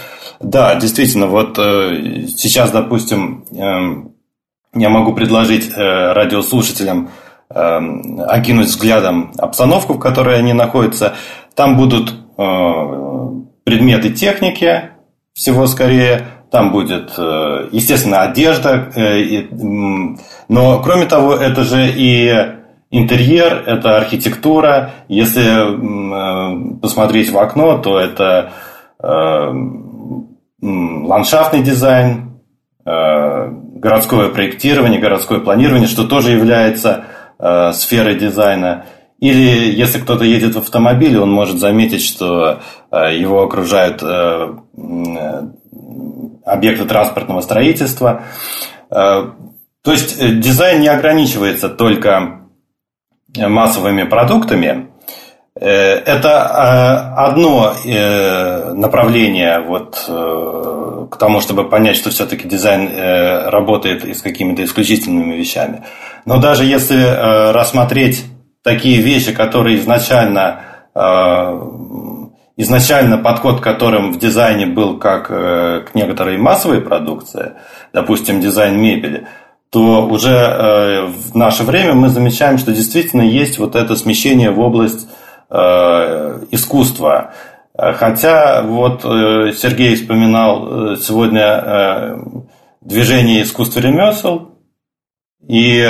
[0.40, 4.12] да, действительно, вот э, сейчас, допустим, эм,
[4.74, 7.10] я могу предложить радиослушателям
[7.50, 11.14] эм, окинуть взглядом обстановку, в которой они находятся.
[11.54, 12.14] Там будут
[13.64, 14.90] предметы техники,
[15.32, 19.48] всего скорее, там будет, э, естественно, одежда, э,
[20.48, 22.34] но кроме того, это же и
[22.90, 24.92] интерьер, это архитектура.
[25.08, 28.52] Если э, посмотреть в окно, то это
[30.60, 32.40] ландшафтный дизайн,
[32.84, 37.04] городское проектирование, городское планирование, что тоже является
[37.74, 38.86] сферой дизайна.
[39.20, 42.58] Или если кто-то едет в автомобиле, он может заметить, что
[42.90, 44.02] его окружают
[46.44, 48.22] объекты транспортного строительства.
[48.90, 49.30] Э,
[49.82, 52.40] то есть э, дизайн не ограничивается только
[53.36, 54.88] массовыми продуктами.
[55.54, 57.74] Э, это одно
[58.74, 60.04] направление вот
[61.10, 62.90] к тому, чтобы понять, что все-таки дизайн
[63.50, 65.84] работает с какими-то исключительными вещами.
[66.26, 68.24] Но даже если рассмотреть
[68.62, 70.60] такие вещи, которые изначально
[72.58, 77.52] изначально подход, которым в дизайне был как э, к некоторой массовой продукции,
[77.92, 79.28] допустим, дизайн мебели,
[79.70, 84.58] то уже э, в наше время мы замечаем, что действительно есть вот это смещение в
[84.58, 85.08] область
[85.48, 87.32] э, искусства.
[87.80, 92.18] Хотя вот Сергей вспоминал сегодня
[92.80, 94.58] движение искусства ремесел,
[95.46, 95.86] и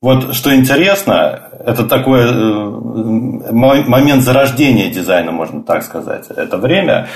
[0.00, 6.26] вот что интересно, это такой э, момент зарождения дизайна, можно так сказать.
[6.28, 7.08] Это время.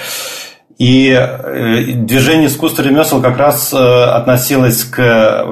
[0.79, 5.47] И э, движение искусства ремесел как раз э, относилось к,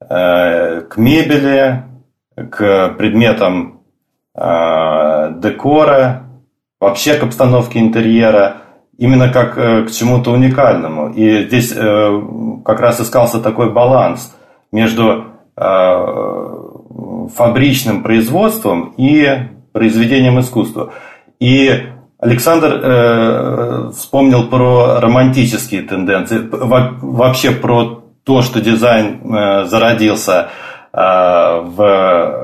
[0.00, 1.82] к мебели,
[2.50, 3.80] к предметам
[4.34, 6.22] декора,
[6.80, 8.58] вообще к обстановке интерьера,
[8.96, 11.10] именно как к чему-то уникальному.
[11.10, 14.32] И здесь как раз искался такой баланс
[14.70, 15.24] между
[17.28, 20.92] фабричным производством и произведением искусства.
[21.40, 21.84] И
[22.18, 30.48] Александр э, вспомнил про романтические тенденции, вообще про то, что дизайн э, зародился
[30.92, 30.98] э,
[31.64, 32.36] в,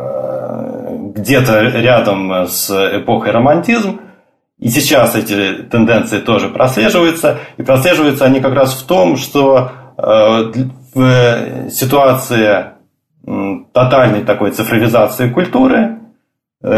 [1.16, 4.00] где-то рядом с эпохой романтизм.
[4.60, 7.38] И сейчас эти тенденции тоже прослеживаются.
[7.56, 10.52] И прослеживаются они как раз в том, что э,
[10.94, 12.73] в ситуации
[13.72, 15.98] тотальной такой цифровизации культуры
[16.62, 16.68] э,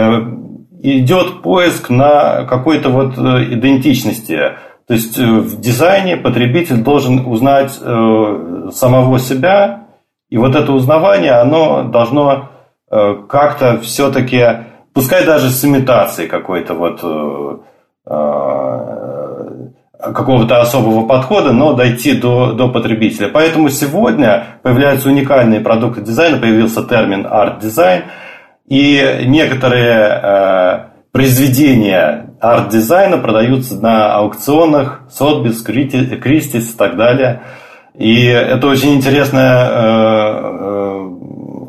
[0.83, 4.57] идет поиск на какой-то вот э, идентичности.
[4.87, 9.87] То есть э, в дизайне потребитель должен узнать самого себя,
[10.29, 12.51] и вот это узнавание, оно должно
[12.89, 14.45] как-то все-таки,
[14.93, 17.03] пускай даже с имитацией какой-то вот
[19.99, 23.29] какого-то особого подхода, но дойти до, до потребителя.
[23.29, 28.05] Поэтому сегодня появляются уникальные продукты дизайна, появился термин арт-дизайн,
[28.69, 30.79] и некоторые э,
[31.13, 37.43] произведения арт-дизайна продаются на аукционах, Сотбис, Кристис и так далее.
[37.95, 41.09] И это очень интересная, э,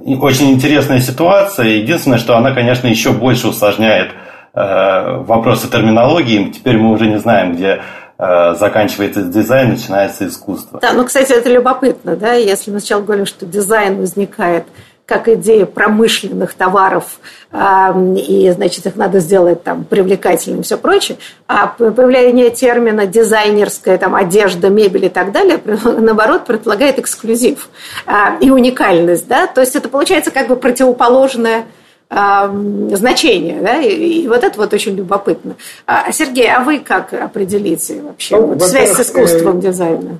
[0.05, 1.67] э, очень интересная ситуация.
[1.67, 4.11] Единственное, что она, конечно, еще больше усложняет
[4.53, 6.51] э, вопросы терминологии.
[6.51, 7.79] Теперь мы уже не знаем, где
[8.17, 10.79] заканчивается дизайн, начинается искусство.
[10.81, 14.65] Да, ну, кстати, это любопытно, да, если мы сначала говорим, что дизайн возникает
[15.07, 17.19] как идея промышленных товаров,
[17.53, 24.15] и, значит, их надо сделать там привлекательным и все прочее, а появление термина дизайнерская там,
[24.15, 27.69] одежда, мебель и так далее, наоборот, предполагает эксклюзив
[28.05, 31.63] а, и уникальность, да, то есть это получается как бы противоположное
[32.09, 35.55] значение, да, и, и вот это вот очень любопытно.
[35.85, 40.19] А, Сергей, а вы как определите вообще ну, вот связь с искусством э, дизайна?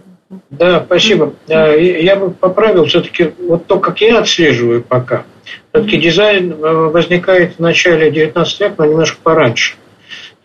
[0.50, 1.34] Да, спасибо.
[1.48, 5.24] Э, я бы поправил все-таки вот то, как я отслеживаю пока.
[5.72, 9.76] Все-таки дизайн э, возникает в начале 19 века, но немножко пораньше.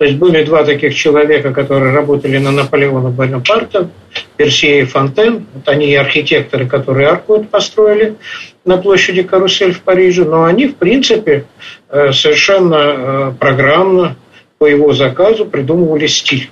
[0.02, 3.88] То есть были два таких человека, которые работали на Наполеона Бонапарта,
[4.36, 5.46] Персия и Фонтен.
[5.54, 8.16] Вот они и архитекторы, которые арку построили
[8.64, 10.24] на площади Карусель в Париже.
[10.24, 11.44] Но они, в принципе,
[11.88, 14.16] э, совершенно э, программно
[14.58, 16.50] по его заказу придумывали стиль.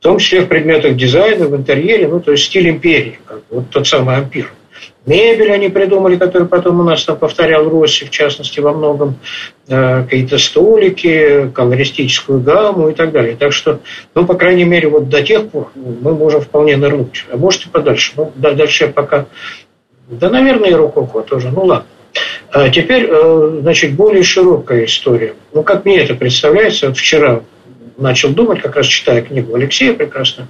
[0.00, 3.70] В том числе в предметах дизайна, в интерьере, ну, то есть стиль империи, как вот
[3.70, 4.52] тот самый ампир.
[5.06, 9.16] Мебель они придумали, которую потом у нас там повторял Росси, в частности, во многом.
[9.68, 13.36] Э, какие-то столики, колористическую гамму и так далее.
[13.36, 13.80] Так что,
[14.14, 17.24] ну, по крайней мере, вот до тех пор мы можем вполне нырнуть.
[17.30, 18.12] А может и подальше.
[18.16, 19.26] Ну, дальше пока...
[20.08, 21.50] Да, наверное, и рококо тоже.
[21.50, 21.86] Ну, ладно.
[22.50, 25.34] А теперь, э, значит, более широкая история.
[25.52, 27.42] Ну, как мне это представляется, вот вчера
[27.98, 30.48] начал думать, как раз читая книгу Алексея прекрасно,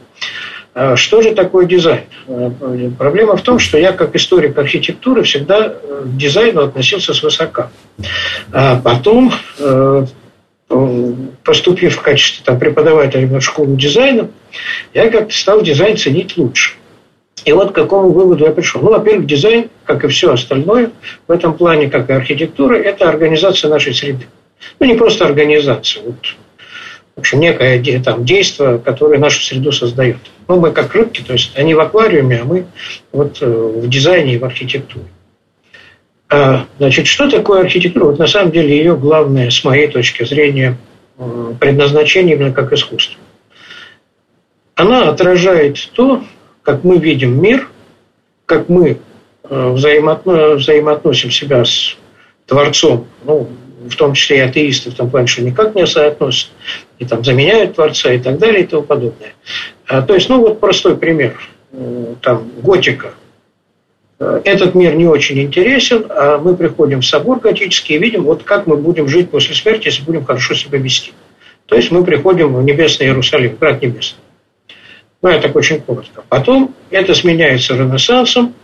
[0.97, 2.05] что же такое дизайн?
[2.27, 2.51] Э,
[2.97, 7.71] проблема в том, что я, как историк архитектуры, всегда к дизайну относился свысока.
[8.53, 10.07] А потом, э,
[11.43, 14.29] поступив в качестве там, преподавателя в школу дизайна,
[14.95, 16.75] я как-то стал дизайн ценить лучше.
[17.45, 18.83] И вот к какому выводу я пришел.
[18.83, 20.91] Ну, во-первых, дизайн, как и все остальное,
[21.27, 24.27] в этом плане, как и архитектура, это организация нашей среды.
[24.79, 26.03] Ну, не просто организация.
[26.05, 26.17] Вот
[27.19, 30.19] в общем, некое там, действие, которое нашу среду создает.
[30.47, 32.67] Ну, мы как рыбки, то есть они в аквариуме, а мы
[33.11, 35.07] вот э, в дизайне и в архитектуре.
[36.29, 38.05] А, значит, что такое архитектура?
[38.05, 40.79] Вот на самом деле ее главное, с моей точки зрения,
[41.59, 43.19] предназначение именно как искусство.
[44.77, 46.23] Она отражает то,
[46.63, 47.69] как мы видим мир,
[48.47, 48.99] как мы
[49.43, 51.97] э, взаимоотносим себя с
[52.47, 53.49] Творцом, ну,
[53.87, 56.51] в том числе и атеисты в том плане, что никак не соотносят,
[56.99, 59.35] и там заменяют Творца и так далее и тому подобное.
[59.87, 61.39] А, то есть, ну вот простой пример.
[62.23, 63.13] Там готика.
[64.19, 68.43] Э, этот мир не очень интересен, а мы приходим в собор готический и видим, вот
[68.43, 71.13] как мы будем жить после смерти, если будем хорошо себя вести.
[71.67, 74.19] То есть мы приходим в небесный Иерусалим, град небесный.
[75.21, 76.23] Ну, это так очень коротко.
[76.29, 78.55] Потом это сменяется Ренессансом,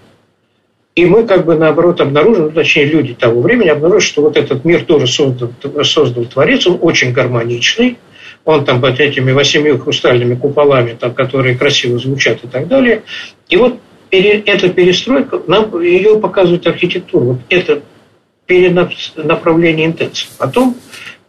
[0.94, 4.64] и мы как бы наоборот обнаружим, ну, точнее люди того времени обнаружили, что вот этот
[4.64, 5.50] мир тоже создал,
[5.82, 7.98] создал Творец, он очень гармоничный,
[8.44, 13.02] он там под этими восемью хрустальными куполами, там, которые красиво звучат и так далее.
[13.48, 13.78] И вот
[14.10, 17.24] эта перестройка, нам ее показывает архитектура.
[17.24, 17.82] Вот это
[18.46, 20.28] перенаправление интенции.
[20.38, 20.76] Потом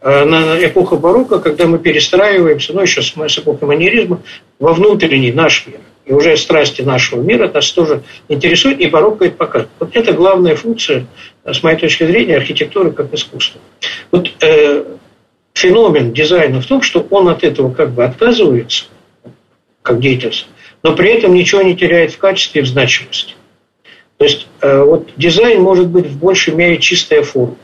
[0.00, 4.20] э, на эпоху барокко, когда мы перестраиваемся, ну еще с, с эпохой манеризма,
[4.60, 9.36] во внутренний наш мир– и уже страсти нашего мира нас тоже интересуют, и барокко это
[9.36, 9.70] показывает.
[9.78, 11.06] Вот это главная функция,
[11.44, 13.60] с моей точки зрения, архитектуры как искусства.
[14.10, 14.84] Вот э,
[15.52, 18.84] феномен дизайна в том, что он от этого как бы отказывается,
[19.82, 20.48] как деятельность,
[20.82, 23.34] но при этом ничего не теряет в качестве и в значимости.
[24.16, 27.56] То есть вот дизайн может быть в большей мере чистая форма.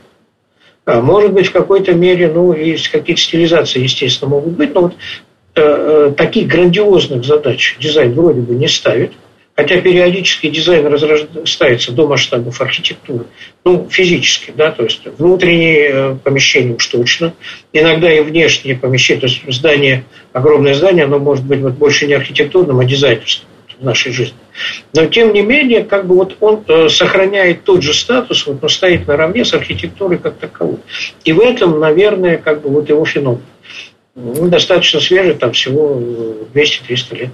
[0.85, 4.93] А может быть, в какой-то мере, ну, и какие-то стилизации, естественно, могут быть, но вот
[4.93, 9.11] э, э, таких грандиозных задач дизайн вроде бы не ставит.
[9.55, 13.25] Хотя периодически дизайн разрастается до масштабов архитектуры,
[13.63, 17.35] ну, физически, да, то есть внутренние э, помещения уж точно,
[17.71, 22.13] иногда и внешние помещения, то есть здание, огромное здание, оно может быть вот больше не
[22.13, 23.45] архитектурным, а дизайнерским
[23.79, 24.37] в нашей жизни.
[24.95, 28.69] Но тем не менее, как бы вот он э, сохраняет тот же статус, вот он
[28.69, 30.79] стоит наравне с архитектурой как таковой.
[31.25, 33.41] И в этом, наверное, как бы вот его феномен.
[34.15, 35.99] Он достаточно свежий, там всего
[36.53, 37.31] 200-300 лет.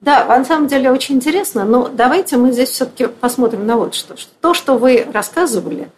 [0.00, 4.14] Да, на самом деле очень интересно, но давайте мы здесь все-таки посмотрим на вот что.
[4.40, 5.88] То, что вы рассказывали,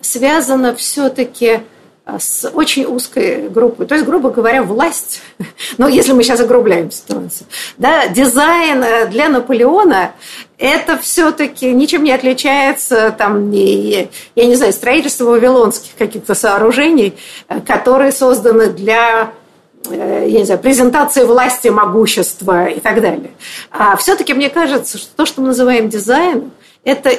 [0.00, 1.60] связано все-таки
[2.06, 3.86] с очень узкой группой.
[3.86, 5.22] То есть, грубо говоря, власть,
[5.78, 7.46] ну, если мы сейчас огрубляем ситуацию,
[7.78, 10.12] да, дизайн э, для Наполеона
[10.58, 14.06] это все-таки ничем не отличается, там, я
[14.36, 17.14] не знаю, строительство вавилонских каких-то сооружений,
[17.48, 19.43] э, которые созданы для э,
[19.90, 23.30] я не знаю, презентации власти, могущества и так далее.
[23.70, 26.52] А все-таки мне кажется, что то, что мы называем дизайном,
[26.84, 27.10] это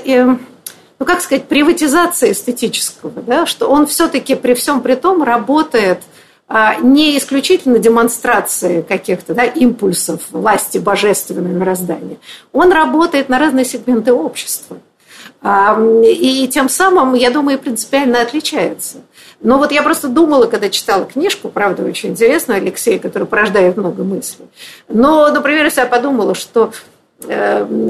[0.98, 6.00] ну как сказать, приватизация эстетического, да, что он все-таки при всем при том работает
[6.48, 12.18] а, не исключительно демонстрации каких-то да, импульсов власти божественного мироздания.
[12.54, 14.78] Он работает на разные сегменты общества.
[15.44, 18.98] И тем самым, я думаю, принципиально отличается.
[19.42, 24.04] Но вот я просто думала, когда читала книжку, правда, очень интересную Алексея, который порождает много
[24.04, 24.46] мыслей.
[24.88, 26.72] Но, например, если я подумала, что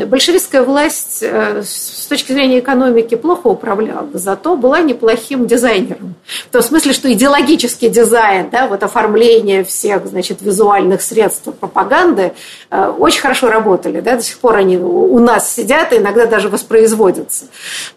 [0.05, 6.15] большевистская власть э, с точки зрения экономики плохо управляла, зато была неплохим дизайнером.
[6.49, 12.33] В том смысле, что идеологический дизайн, да, вот оформление всех значит, визуальных средств пропаганды
[12.69, 14.01] э, очень хорошо работали.
[14.01, 17.45] Да, до сих пор они у нас сидят и иногда даже воспроизводятся.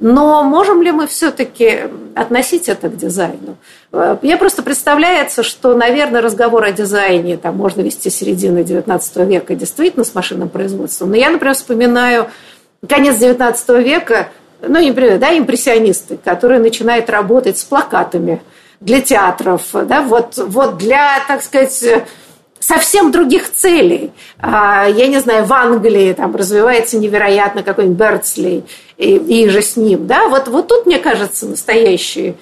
[0.01, 1.83] Но можем ли мы все-таки
[2.15, 3.57] относить это к дизайну?
[3.91, 10.05] Мне просто представляется, что, наверное, разговор о дизайне там можно вести середины XIX века действительно
[10.05, 11.11] с машинным производством.
[11.11, 12.29] Но я, например, вспоминаю
[12.87, 14.29] конец XIX века,
[14.61, 18.43] ну, например, да, импрессионисты, которые начинают работать с плакатами
[18.81, 21.83] для театров, да, вот, вот для, так сказать,
[22.61, 24.13] совсем других целей.
[24.39, 28.65] А, я не знаю, в Англии там развивается невероятно какой-нибудь Бердсли
[28.97, 30.07] и, и же с ним.
[30.07, 30.29] Да?
[30.29, 32.35] Вот, вот тут, мне кажется, настоящий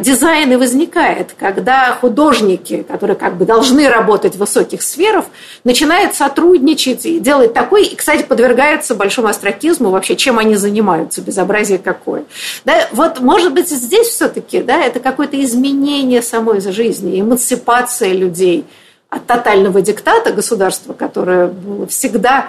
[0.00, 5.26] дизайн и возникает, когда художники, которые как бы должны работать в высоких сферах,
[5.64, 11.78] начинают сотрудничать и делать такой, и, кстати, подвергаются большому астракизму вообще, чем они занимаются, безобразие
[11.78, 12.24] какое.
[12.64, 18.64] Да, вот, может быть, здесь все-таки да, это какое-то изменение самой жизни, эмансипация людей
[19.10, 22.48] от тотального диктата государства, которое было всегда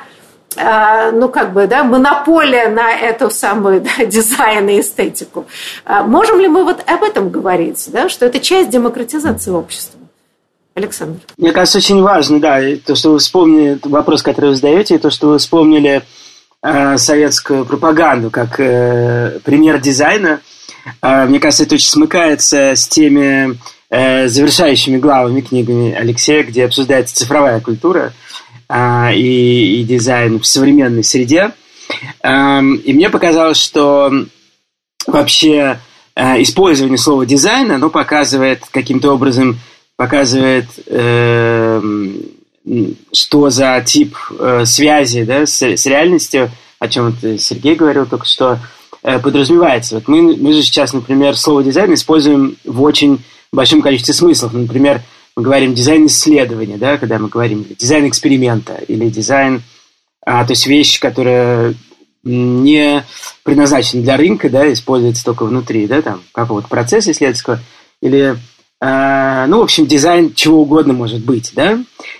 [0.58, 5.45] ну, как бы, да, монополия на эту самую да, дизайн и эстетику.
[5.86, 9.99] А можем ли мы вот об этом говорить, да, что это часть демократизации общества?
[10.78, 11.20] Александр.
[11.38, 15.10] Мне кажется, очень важно, да, то, что вы вспомнили, вопрос, который вы задаете, и то,
[15.10, 16.03] что вы вспомнили
[16.62, 20.39] э, советскую пропаганду как э, пример дизайна.
[21.01, 23.58] Э, мне кажется, это очень смыкается с теми
[23.89, 31.03] э, завершающими главами книгами Алексея, где обсуждается цифровая культура– а, и, и дизайн в современной
[31.03, 31.51] среде.
[32.24, 34.11] И мне показалось, что
[35.07, 35.80] вообще
[36.20, 39.59] а, использование слова дизайн, оно показывает каким-то образом,
[39.97, 42.22] показывает, эм,
[43.13, 46.49] что за тип э, связи да, с, с реальностью,
[46.80, 48.59] о чем вот Сергей говорил только что,
[49.03, 49.95] э, подразумевается.
[49.95, 54.53] Вот мы, мы же сейчас, например, слово дизайн используем в очень большом количестве смыслов.
[54.53, 55.01] Например,
[55.38, 59.62] мы говорим дизайн исследования, да, когда мы говорим дизайн эксперимента или дизайн,
[60.26, 61.76] а, то есть вещь, которая
[62.24, 63.06] не
[63.44, 67.60] предназначена для рынка, да, используется только внутри, да, там, какого-то процесса исследовательского,
[68.02, 68.36] или,
[68.82, 71.78] э, ну, в общем, дизайн чего угодно может быть, да,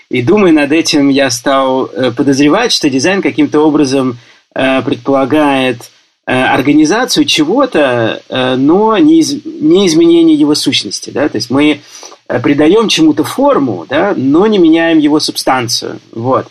[0.08, 4.16] и думая над этим, я стал э, подозревать, что дизайн каким-то образом
[4.54, 5.90] э, предполагает
[6.32, 11.80] организацию чего-то, э, но не, из, не изменение его сущности, да, то есть мы
[12.28, 15.98] Э, придаем чему-то форму, да, но не меняем его субстанцию.
[16.12, 16.46] Вот.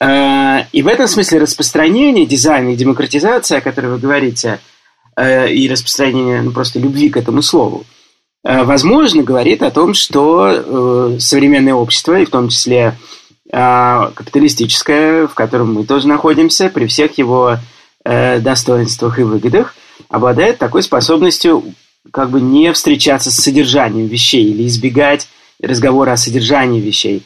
[0.00, 4.60] Э, и в этом смысле распространение дизайна и демократизация, о которой вы говорите,
[5.16, 7.84] э, и распространение ну, просто любви к этому слову,
[8.44, 12.96] возможно, говорит о том, что современное общество, и в том числе
[13.50, 17.56] капиталистическое, в котором мы тоже находимся, при всех его
[18.40, 19.74] достоинствах и выгодах,
[20.08, 21.74] обладает такой способностью
[22.10, 25.28] как бы не встречаться с содержанием вещей или избегать
[25.62, 27.22] разговора о содержании вещей,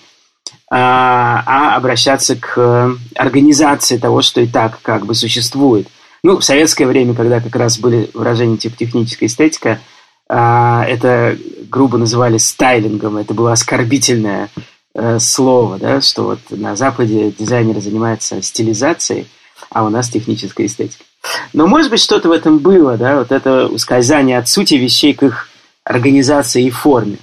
[0.71, 5.89] а, а обращаться к организации того, что и так как бы существует.
[6.25, 9.81] Ну, в советское время, когда как раз были выражения типа техническая эстетика,
[10.29, 11.37] а, это
[11.69, 14.51] грубо называли стайлингом, это было оскорбительное
[14.95, 19.27] э, слово, да, что вот на Западе дизайнеры занимаются стилизацией,
[19.71, 21.05] а у нас техническая эстетика.
[21.53, 25.23] Но, может быть, что-то в этом было, да, вот это ускользание от сути вещей к
[25.23, 25.49] их
[25.85, 27.19] организации и форме.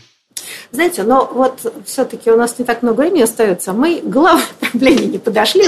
[0.72, 3.74] Знаете, но вот все-таки у нас не так много времени остается.
[3.74, 5.64] Мы к главной проблеме не подошли,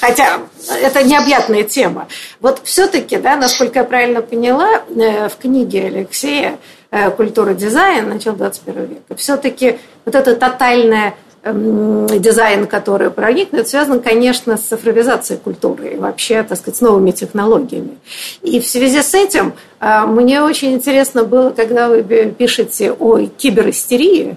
[0.00, 0.40] хотя
[0.82, 2.08] это необъятная тема.
[2.40, 6.58] Вот все-таки, да, насколько я правильно поняла, э, в книге Алексея
[6.90, 8.08] э, «Культура дизайн.
[8.08, 11.14] Начало 21 века», все-таки вот это тотальное
[11.44, 17.98] дизайн, который проникнет, связан, конечно, с цифровизацией культуры и вообще, так сказать, с новыми технологиями.
[18.42, 24.36] И в связи с этим э, мне очень интересно было, когда вы пишете о киберистерии,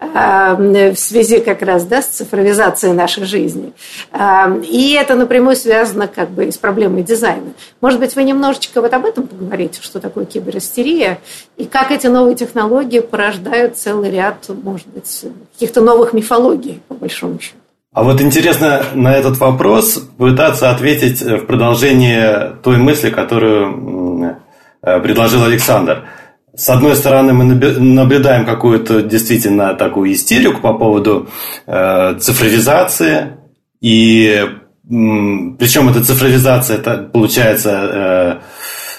[0.00, 3.72] в связи как раз да, с цифровизацией нашей жизни.
[4.12, 7.52] Эм, и это напрямую связано как бы с проблемой дизайна.
[7.80, 11.18] Может быть, вы немножечко вот об этом поговорите, что такое киберистерия,
[11.56, 17.38] и как эти новые технологии порождают целый ряд, может быть, каких-то новых мифологий, по большому
[17.40, 17.56] счету.
[17.92, 24.36] А вот интересно на этот вопрос пытаться ответить в продолжение той мысли, которую
[24.82, 26.04] э, предложил Александр–
[26.60, 31.30] с одной стороны, мы наблюдаем какую-то действительно такую истерику по поводу
[31.66, 33.38] э, цифровизации,
[33.80, 34.46] и
[34.86, 38.42] причем эта цифровизация это получается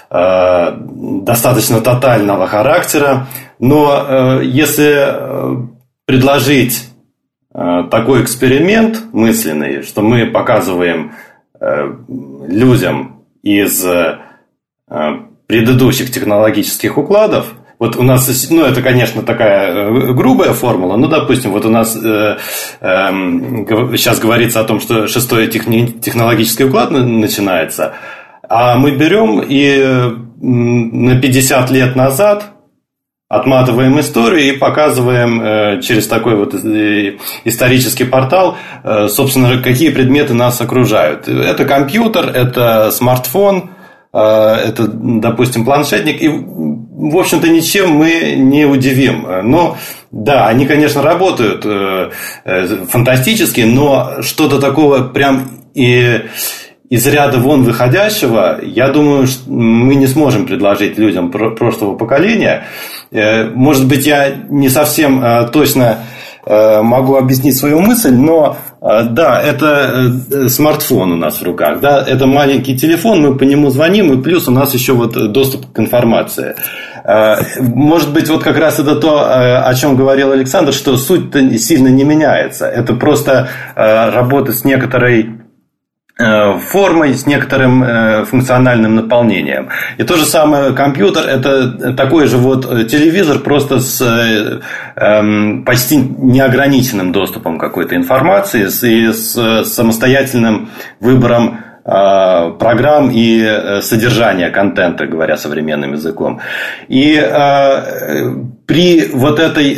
[0.09, 0.77] э, э,
[1.23, 3.27] достаточно тотального характера,
[3.59, 5.67] но э, если э,
[6.05, 6.89] предложить
[7.53, 11.13] э, такой эксперимент мысленный, что мы показываем
[11.59, 11.93] э,
[12.47, 14.17] людям из э,
[15.51, 17.47] предыдущих технологических укладов,
[17.77, 21.93] вот у нас, ну, это, конечно, такая э, грубая формула, ну, допустим, вот у нас
[21.93, 22.37] э,
[22.79, 23.09] э,
[23.97, 27.95] сейчас говорится о том, что шестой техни, технологический уклад начинается,
[28.47, 32.53] а мы берем и на 50 лет назад
[33.27, 40.33] отматываем историю и показываем э, через такой вот э, исторический портал, э, собственно, какие предметы
[40.33, 41.27] нас окружают.
[41.27, 43.71] Это компьютер, это смартфон,
[44.13, 49.25] это, допустим, планшетник, и, в общем-то, ничем мы не удивим.
[49.43, 49.77] Но,
[50.11, 52.11] да, они, конечно, работают э,
[52.43, 56.23] э, фантастически, но что-то такого прям и
[56.89, 62.65] из ряда вон выходящего, я думаю, мы не сможем предложить людям прошлого поколения.
[63.11, 65.99] Э, может быть, я не совсем точно
[66.45, 71.81] могу объяснить свою мысль, но а, да, это э, смартфон у нас в руках.
[71.81, 72.03] Да?
[72.03, 75.79] Это маленький телефон, мы по нему звоним, и плюс у нас еще вот доступ к
[75.79, 76.55] информации.
[77.59, 81.89] Может быть, вот как раз это то, э, о чем говорил Александр, что суть-то сильно
[81.89, 82.65] не меняется.
[82.65, 85.50] Это просто э, работа с некоторой Э,
[86.59, 89.69] формой, с некоторым э, функциональным наполнением.
[89.97, 94.61] И то же самое компьютер– это такой же вот телевизор, просто с
[94.95, 100.69] эм, почти неограниченным доступом какой-то информации и с самостоятельным
[100.99, 106.39] выбором э, программ и содержания контента, говоря современным языком.
[106.87, 107.15] И
[108.67, 109.77] при вот этой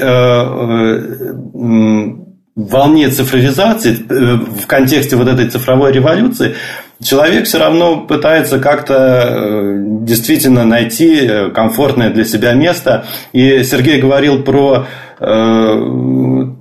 [2.56, 6.56] волне цифровизации, э, в контексте вот этой цифровой революции,
[7.01, 13.06] человек все равно пытается как-то э, действительно найти э, комфортное для себя место.
[13.32, 14.88] И Сергей говорил про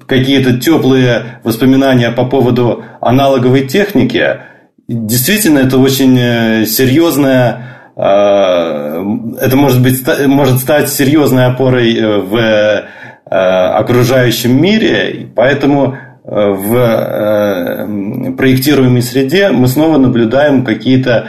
[0.07, 4.39] какие-то теплые воспоминания по поводу аналоговой техники.
[4.87, 12.85] Действительно, это очень серьезная это может быть может стать серьезной опорой в
[13.33, 21.29] окружающем мире, поэтому э, в э, проектируемой среде мы снова наблюдаем какие-то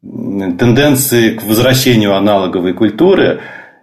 [0.00, 3.40] тенденции к возвращению аналоговой культуры,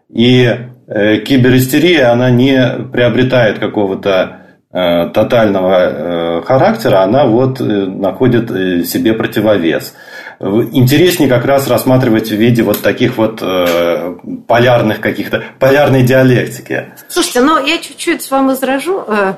[0.08, 0.50] и
[0.88, 2.58] киберистерия, она не
[2.94, 4.38] приобретает какого-то
[4.72, 9.94] тотального характера, она вот находит себе противовес
[10.40, 14.16] интереснее как раз рассматривать в виде вот таких вот э,
[14.48, 16.94] полярных каких-то, полярной диалектики.
[17.08, 19.04] Слушайте, ну я чуть-чуть вам возражу.
[19.08, 19.34] Э,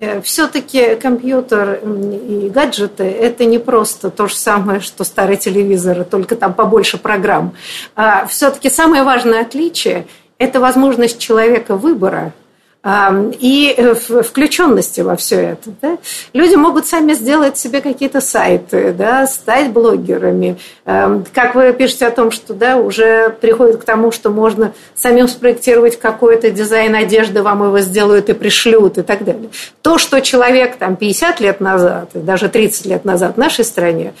[0.00, 6.36] э, Все-таки компьютер и гаджеты– это не просто то же самое, что старый телевизор, только
[6.36, 7.54] там побольше программ.
[7.94, 10.06] А Все-таки самое важное отличие–
[10.38, 12.32] это возможность человека выбора–
[13.38, 15.70] и э, включенности во все это.
[15.82, 15.98] Да?
[16.32, 20.58] Люди могут сами сделать себе какие-то сайты, да, стать блогерами.
[20.84, 25.98] Как вы пишете о том, что да, уже приходит к тому, что можно самим спроектировать
[25.98, 29.50] какой-то дизайн одежды, вам его сделают и пришлют и так далее.
[29.82, 34.14] То, что человек там 50 лет назад, даже 30 лет назад в нашей стране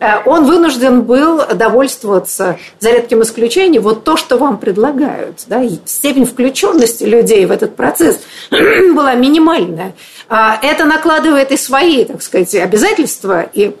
[0.00, 5.44] он вынужден был довольствоваться, за редким исключением, вот то, что вам предлагают.
[5.46, 5.62] Да?
[5.84, 8.20] Степень включенности людей в этот процесс
[8.50, 9.94] была минимальная.
[10.28, 13.76] А это накладывает и свои, так сказать, обязательства и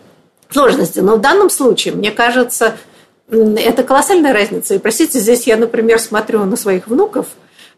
[0.50, 1.00] сложности.
[1.00, 2.76] Но в данном случае, мне кажется,
[3.28, 4.74] это колоссальная разница.
[4.74, 7.26] И, простите, здесь я, например, смотрю на своих внуков,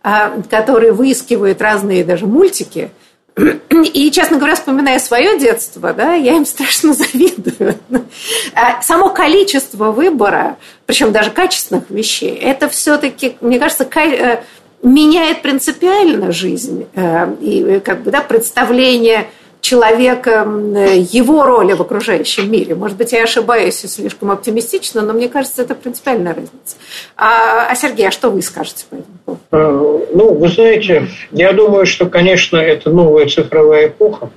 [0.02, 2.90] а, которые выискивают разные даже мультики–
[3.38, 7.76] и, честно говоря, вспоминая свое детство, да, я им страшно завидую.
[8.54, 10.56] А само количество выбора,
[10.86, 14.42] причем даже качественных вещей, это все-таки, мне кажется, э,
[14.82, 19.28] меняет принципиально жизнь э, и как бы, да, представление
[19.66, 20.46] человека,
[21.10, 22.76] его роли в окружающем мире.
[22.76, 26.76] Может быть, я ошибаюсь и слишком оптимистично, но мне кажется, это принципиальная разница.
[27.16, 29.42] А, а Сергей, а что вы скажете по этому поводу?
[29.50, 34.30] Э, ну, вы знаете, я думаю, что, конечно, это новая цифровая эпоха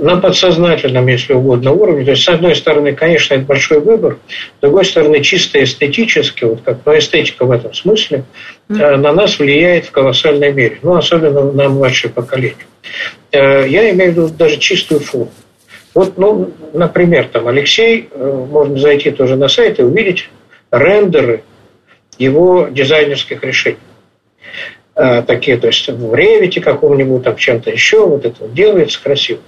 [0.00, 2.04] на подсознательном, если угодно, уровне.
[2.04, 4.18] То есть, с одной стороны, конечно, это большой выбор,
[4.58, 8.24] с другой стороны, чисто эстетически, вот как ну, эстетика в этом смысле,
[8.68, 8.96] mm-hmm.
[8.96, 12.66] на нас влияет в колоссальной мере, ну, особенно на младшее поколение.
[13.32, 15.32] Э, я имею в виду даже чистую форму.
[15.94, 20.28] Вот, ну, например, там Алексей, э, можно зайти тоже на сайт и увидеть
[20.70, 21.42] рендеры
[22.18, 23.78] его дизайнерских решений.
[25.26, 29.38] Такие, то есть в ревите каком-нибудь, там чем-то еще, вот это делается красиво.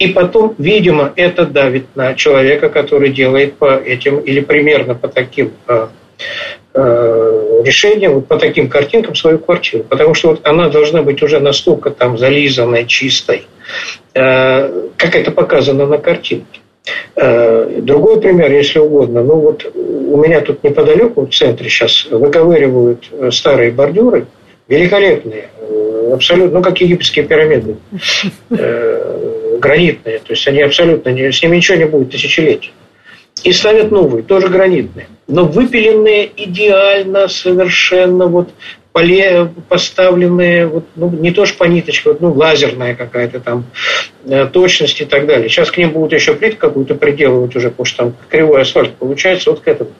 [0.00, 5.52] И потом, видимо, это давит на человека, который делает по этим или примерно по таким
[6.74, 9.84] Э, решение вот по таким картинкам свою квартиру.
[9.84, 13.46] Потому что вот она должна быть уже настолько там зализанной, чистой,
[14.14, 16.60] э, как это показано на картинке.
[17.16, 19.24] Э, другой пример, если угодно.
[19.24, 24.26] Ну вот у меня тут неподалеку, в центре сейчас выковыривают старые бордюры,
[24.68, 25.48] великолепные,
[26.12, 27.76] абсолютно, ну как египетские пирамиды,
[29.58, 30.18] гранитные.
[30.18, 32.70] То есть они абсолютно, с ними ничего не будет тысячелетия
[33.44, 38.50] и ставят новые, тоже гранитные, но выпиленные идеально, совершенно вот
[38.92, 43.64] поле поставленные, вот, ну, не то что по ниточке, вот, ну, лазерная какая-то там
[44.24, 45.48] э, точность и так далее.
[45.48, 49.50] Сейчас к ним будут еще плитку какую-то приделывать уже, потому что там кривой асфальт получается
[49.50, 49.90] вот к этому.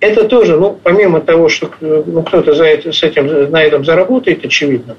[0.00, 4.44] Это тоже, ну, помимо того, что ну, кто-то за это, с этим, на этом заработает,
[4.44, 4.96] очевидно,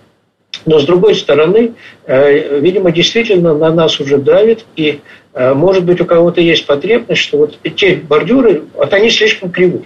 [0.66, 1.74] но с другой стороны,
[2.06, 5.00] э, видимо, действительно на нас уже давит, и
[5.34, 9.86] э, может быть у кого-то есть потребность, что вот те бордюры, вот они слишком кривые.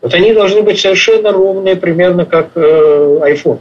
[0.00, 3.60] Вот они должны быть совершенно ровные, примерно как э, iPhone.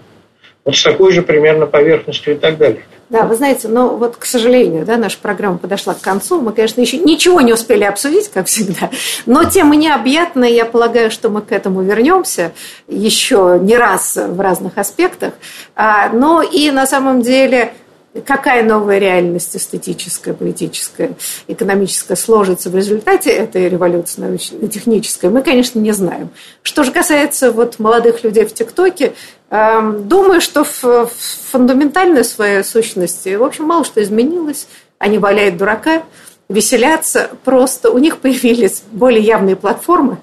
[0.66, 2.84] Вот с такой же примерно поверхностью и так далее.
[3.10, 6.42] Да, вы знаете, но вот, к сожалению, да, наша программа подошла к концу.
[6.42, 8.90] Мы, конечно, еще ничего не успели обсудить, как всегда.
[9.26, 10.50] Но тема необъятная.
[10.50, 12.54] Я полагаю, что мы к этому вернемся
[12.88, 15.34] еще не раз в разных аспектах.
[15.76, 17.74] А, но и на самом деле
[18.22, 21.16] какая новая реальность эстетическая, политическая,
[21.48, 26.30] экономическая сложится в результате этой революции научно-технической, мы, конечно, не знаем.
[26.62, 29.14] Что же касается вот молодых людей в ТикТоке,
[29.50, 31.10] эм, думаю, что в
[31.52, 34.68] фундаментальной своей сущности, в общем, мало что изменилось.
[35.00, 36.04] Они валяют дурака,
[36.50, 40.20] веселятся, просто у них появились более явные платформы,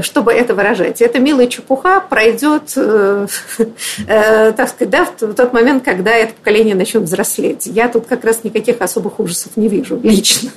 [0.00, 1.02] чтобы это выражать.
[1.02, 3.26] Эта милая чепуха пройдет, э,
[4.06, 7.66] э, так сказать, да, в тот момент, когда это поколение начнет взрослеть.
[7.66, 10.50] Я тут как раз никаких особых ужасов не вижу лично.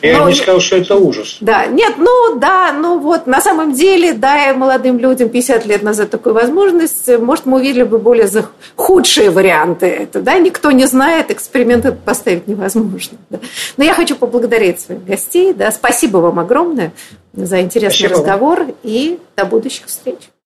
[0.00, 1.36] Я Но, не сказал, что это ужас.
[1.40, 6.10] Да, нет, ну да, ну вот на самом деле, дай молодым людям 50 лет назад
[6.10, 8.26] такую возможность, может, мы увидели бы более
[8.74, 13.18] худшие варианты это, да, никто не знает, эксперименты поставить невозможно.
[13.30, 13.38] Да.
[13.76, 16.92] Но я хочу поблагодарить своих гостей, да, спасибо вам огромное
[17.36, 18.20] за интересный Спасибо.
[18.54, 20.30] Разговор и до будущих встреч.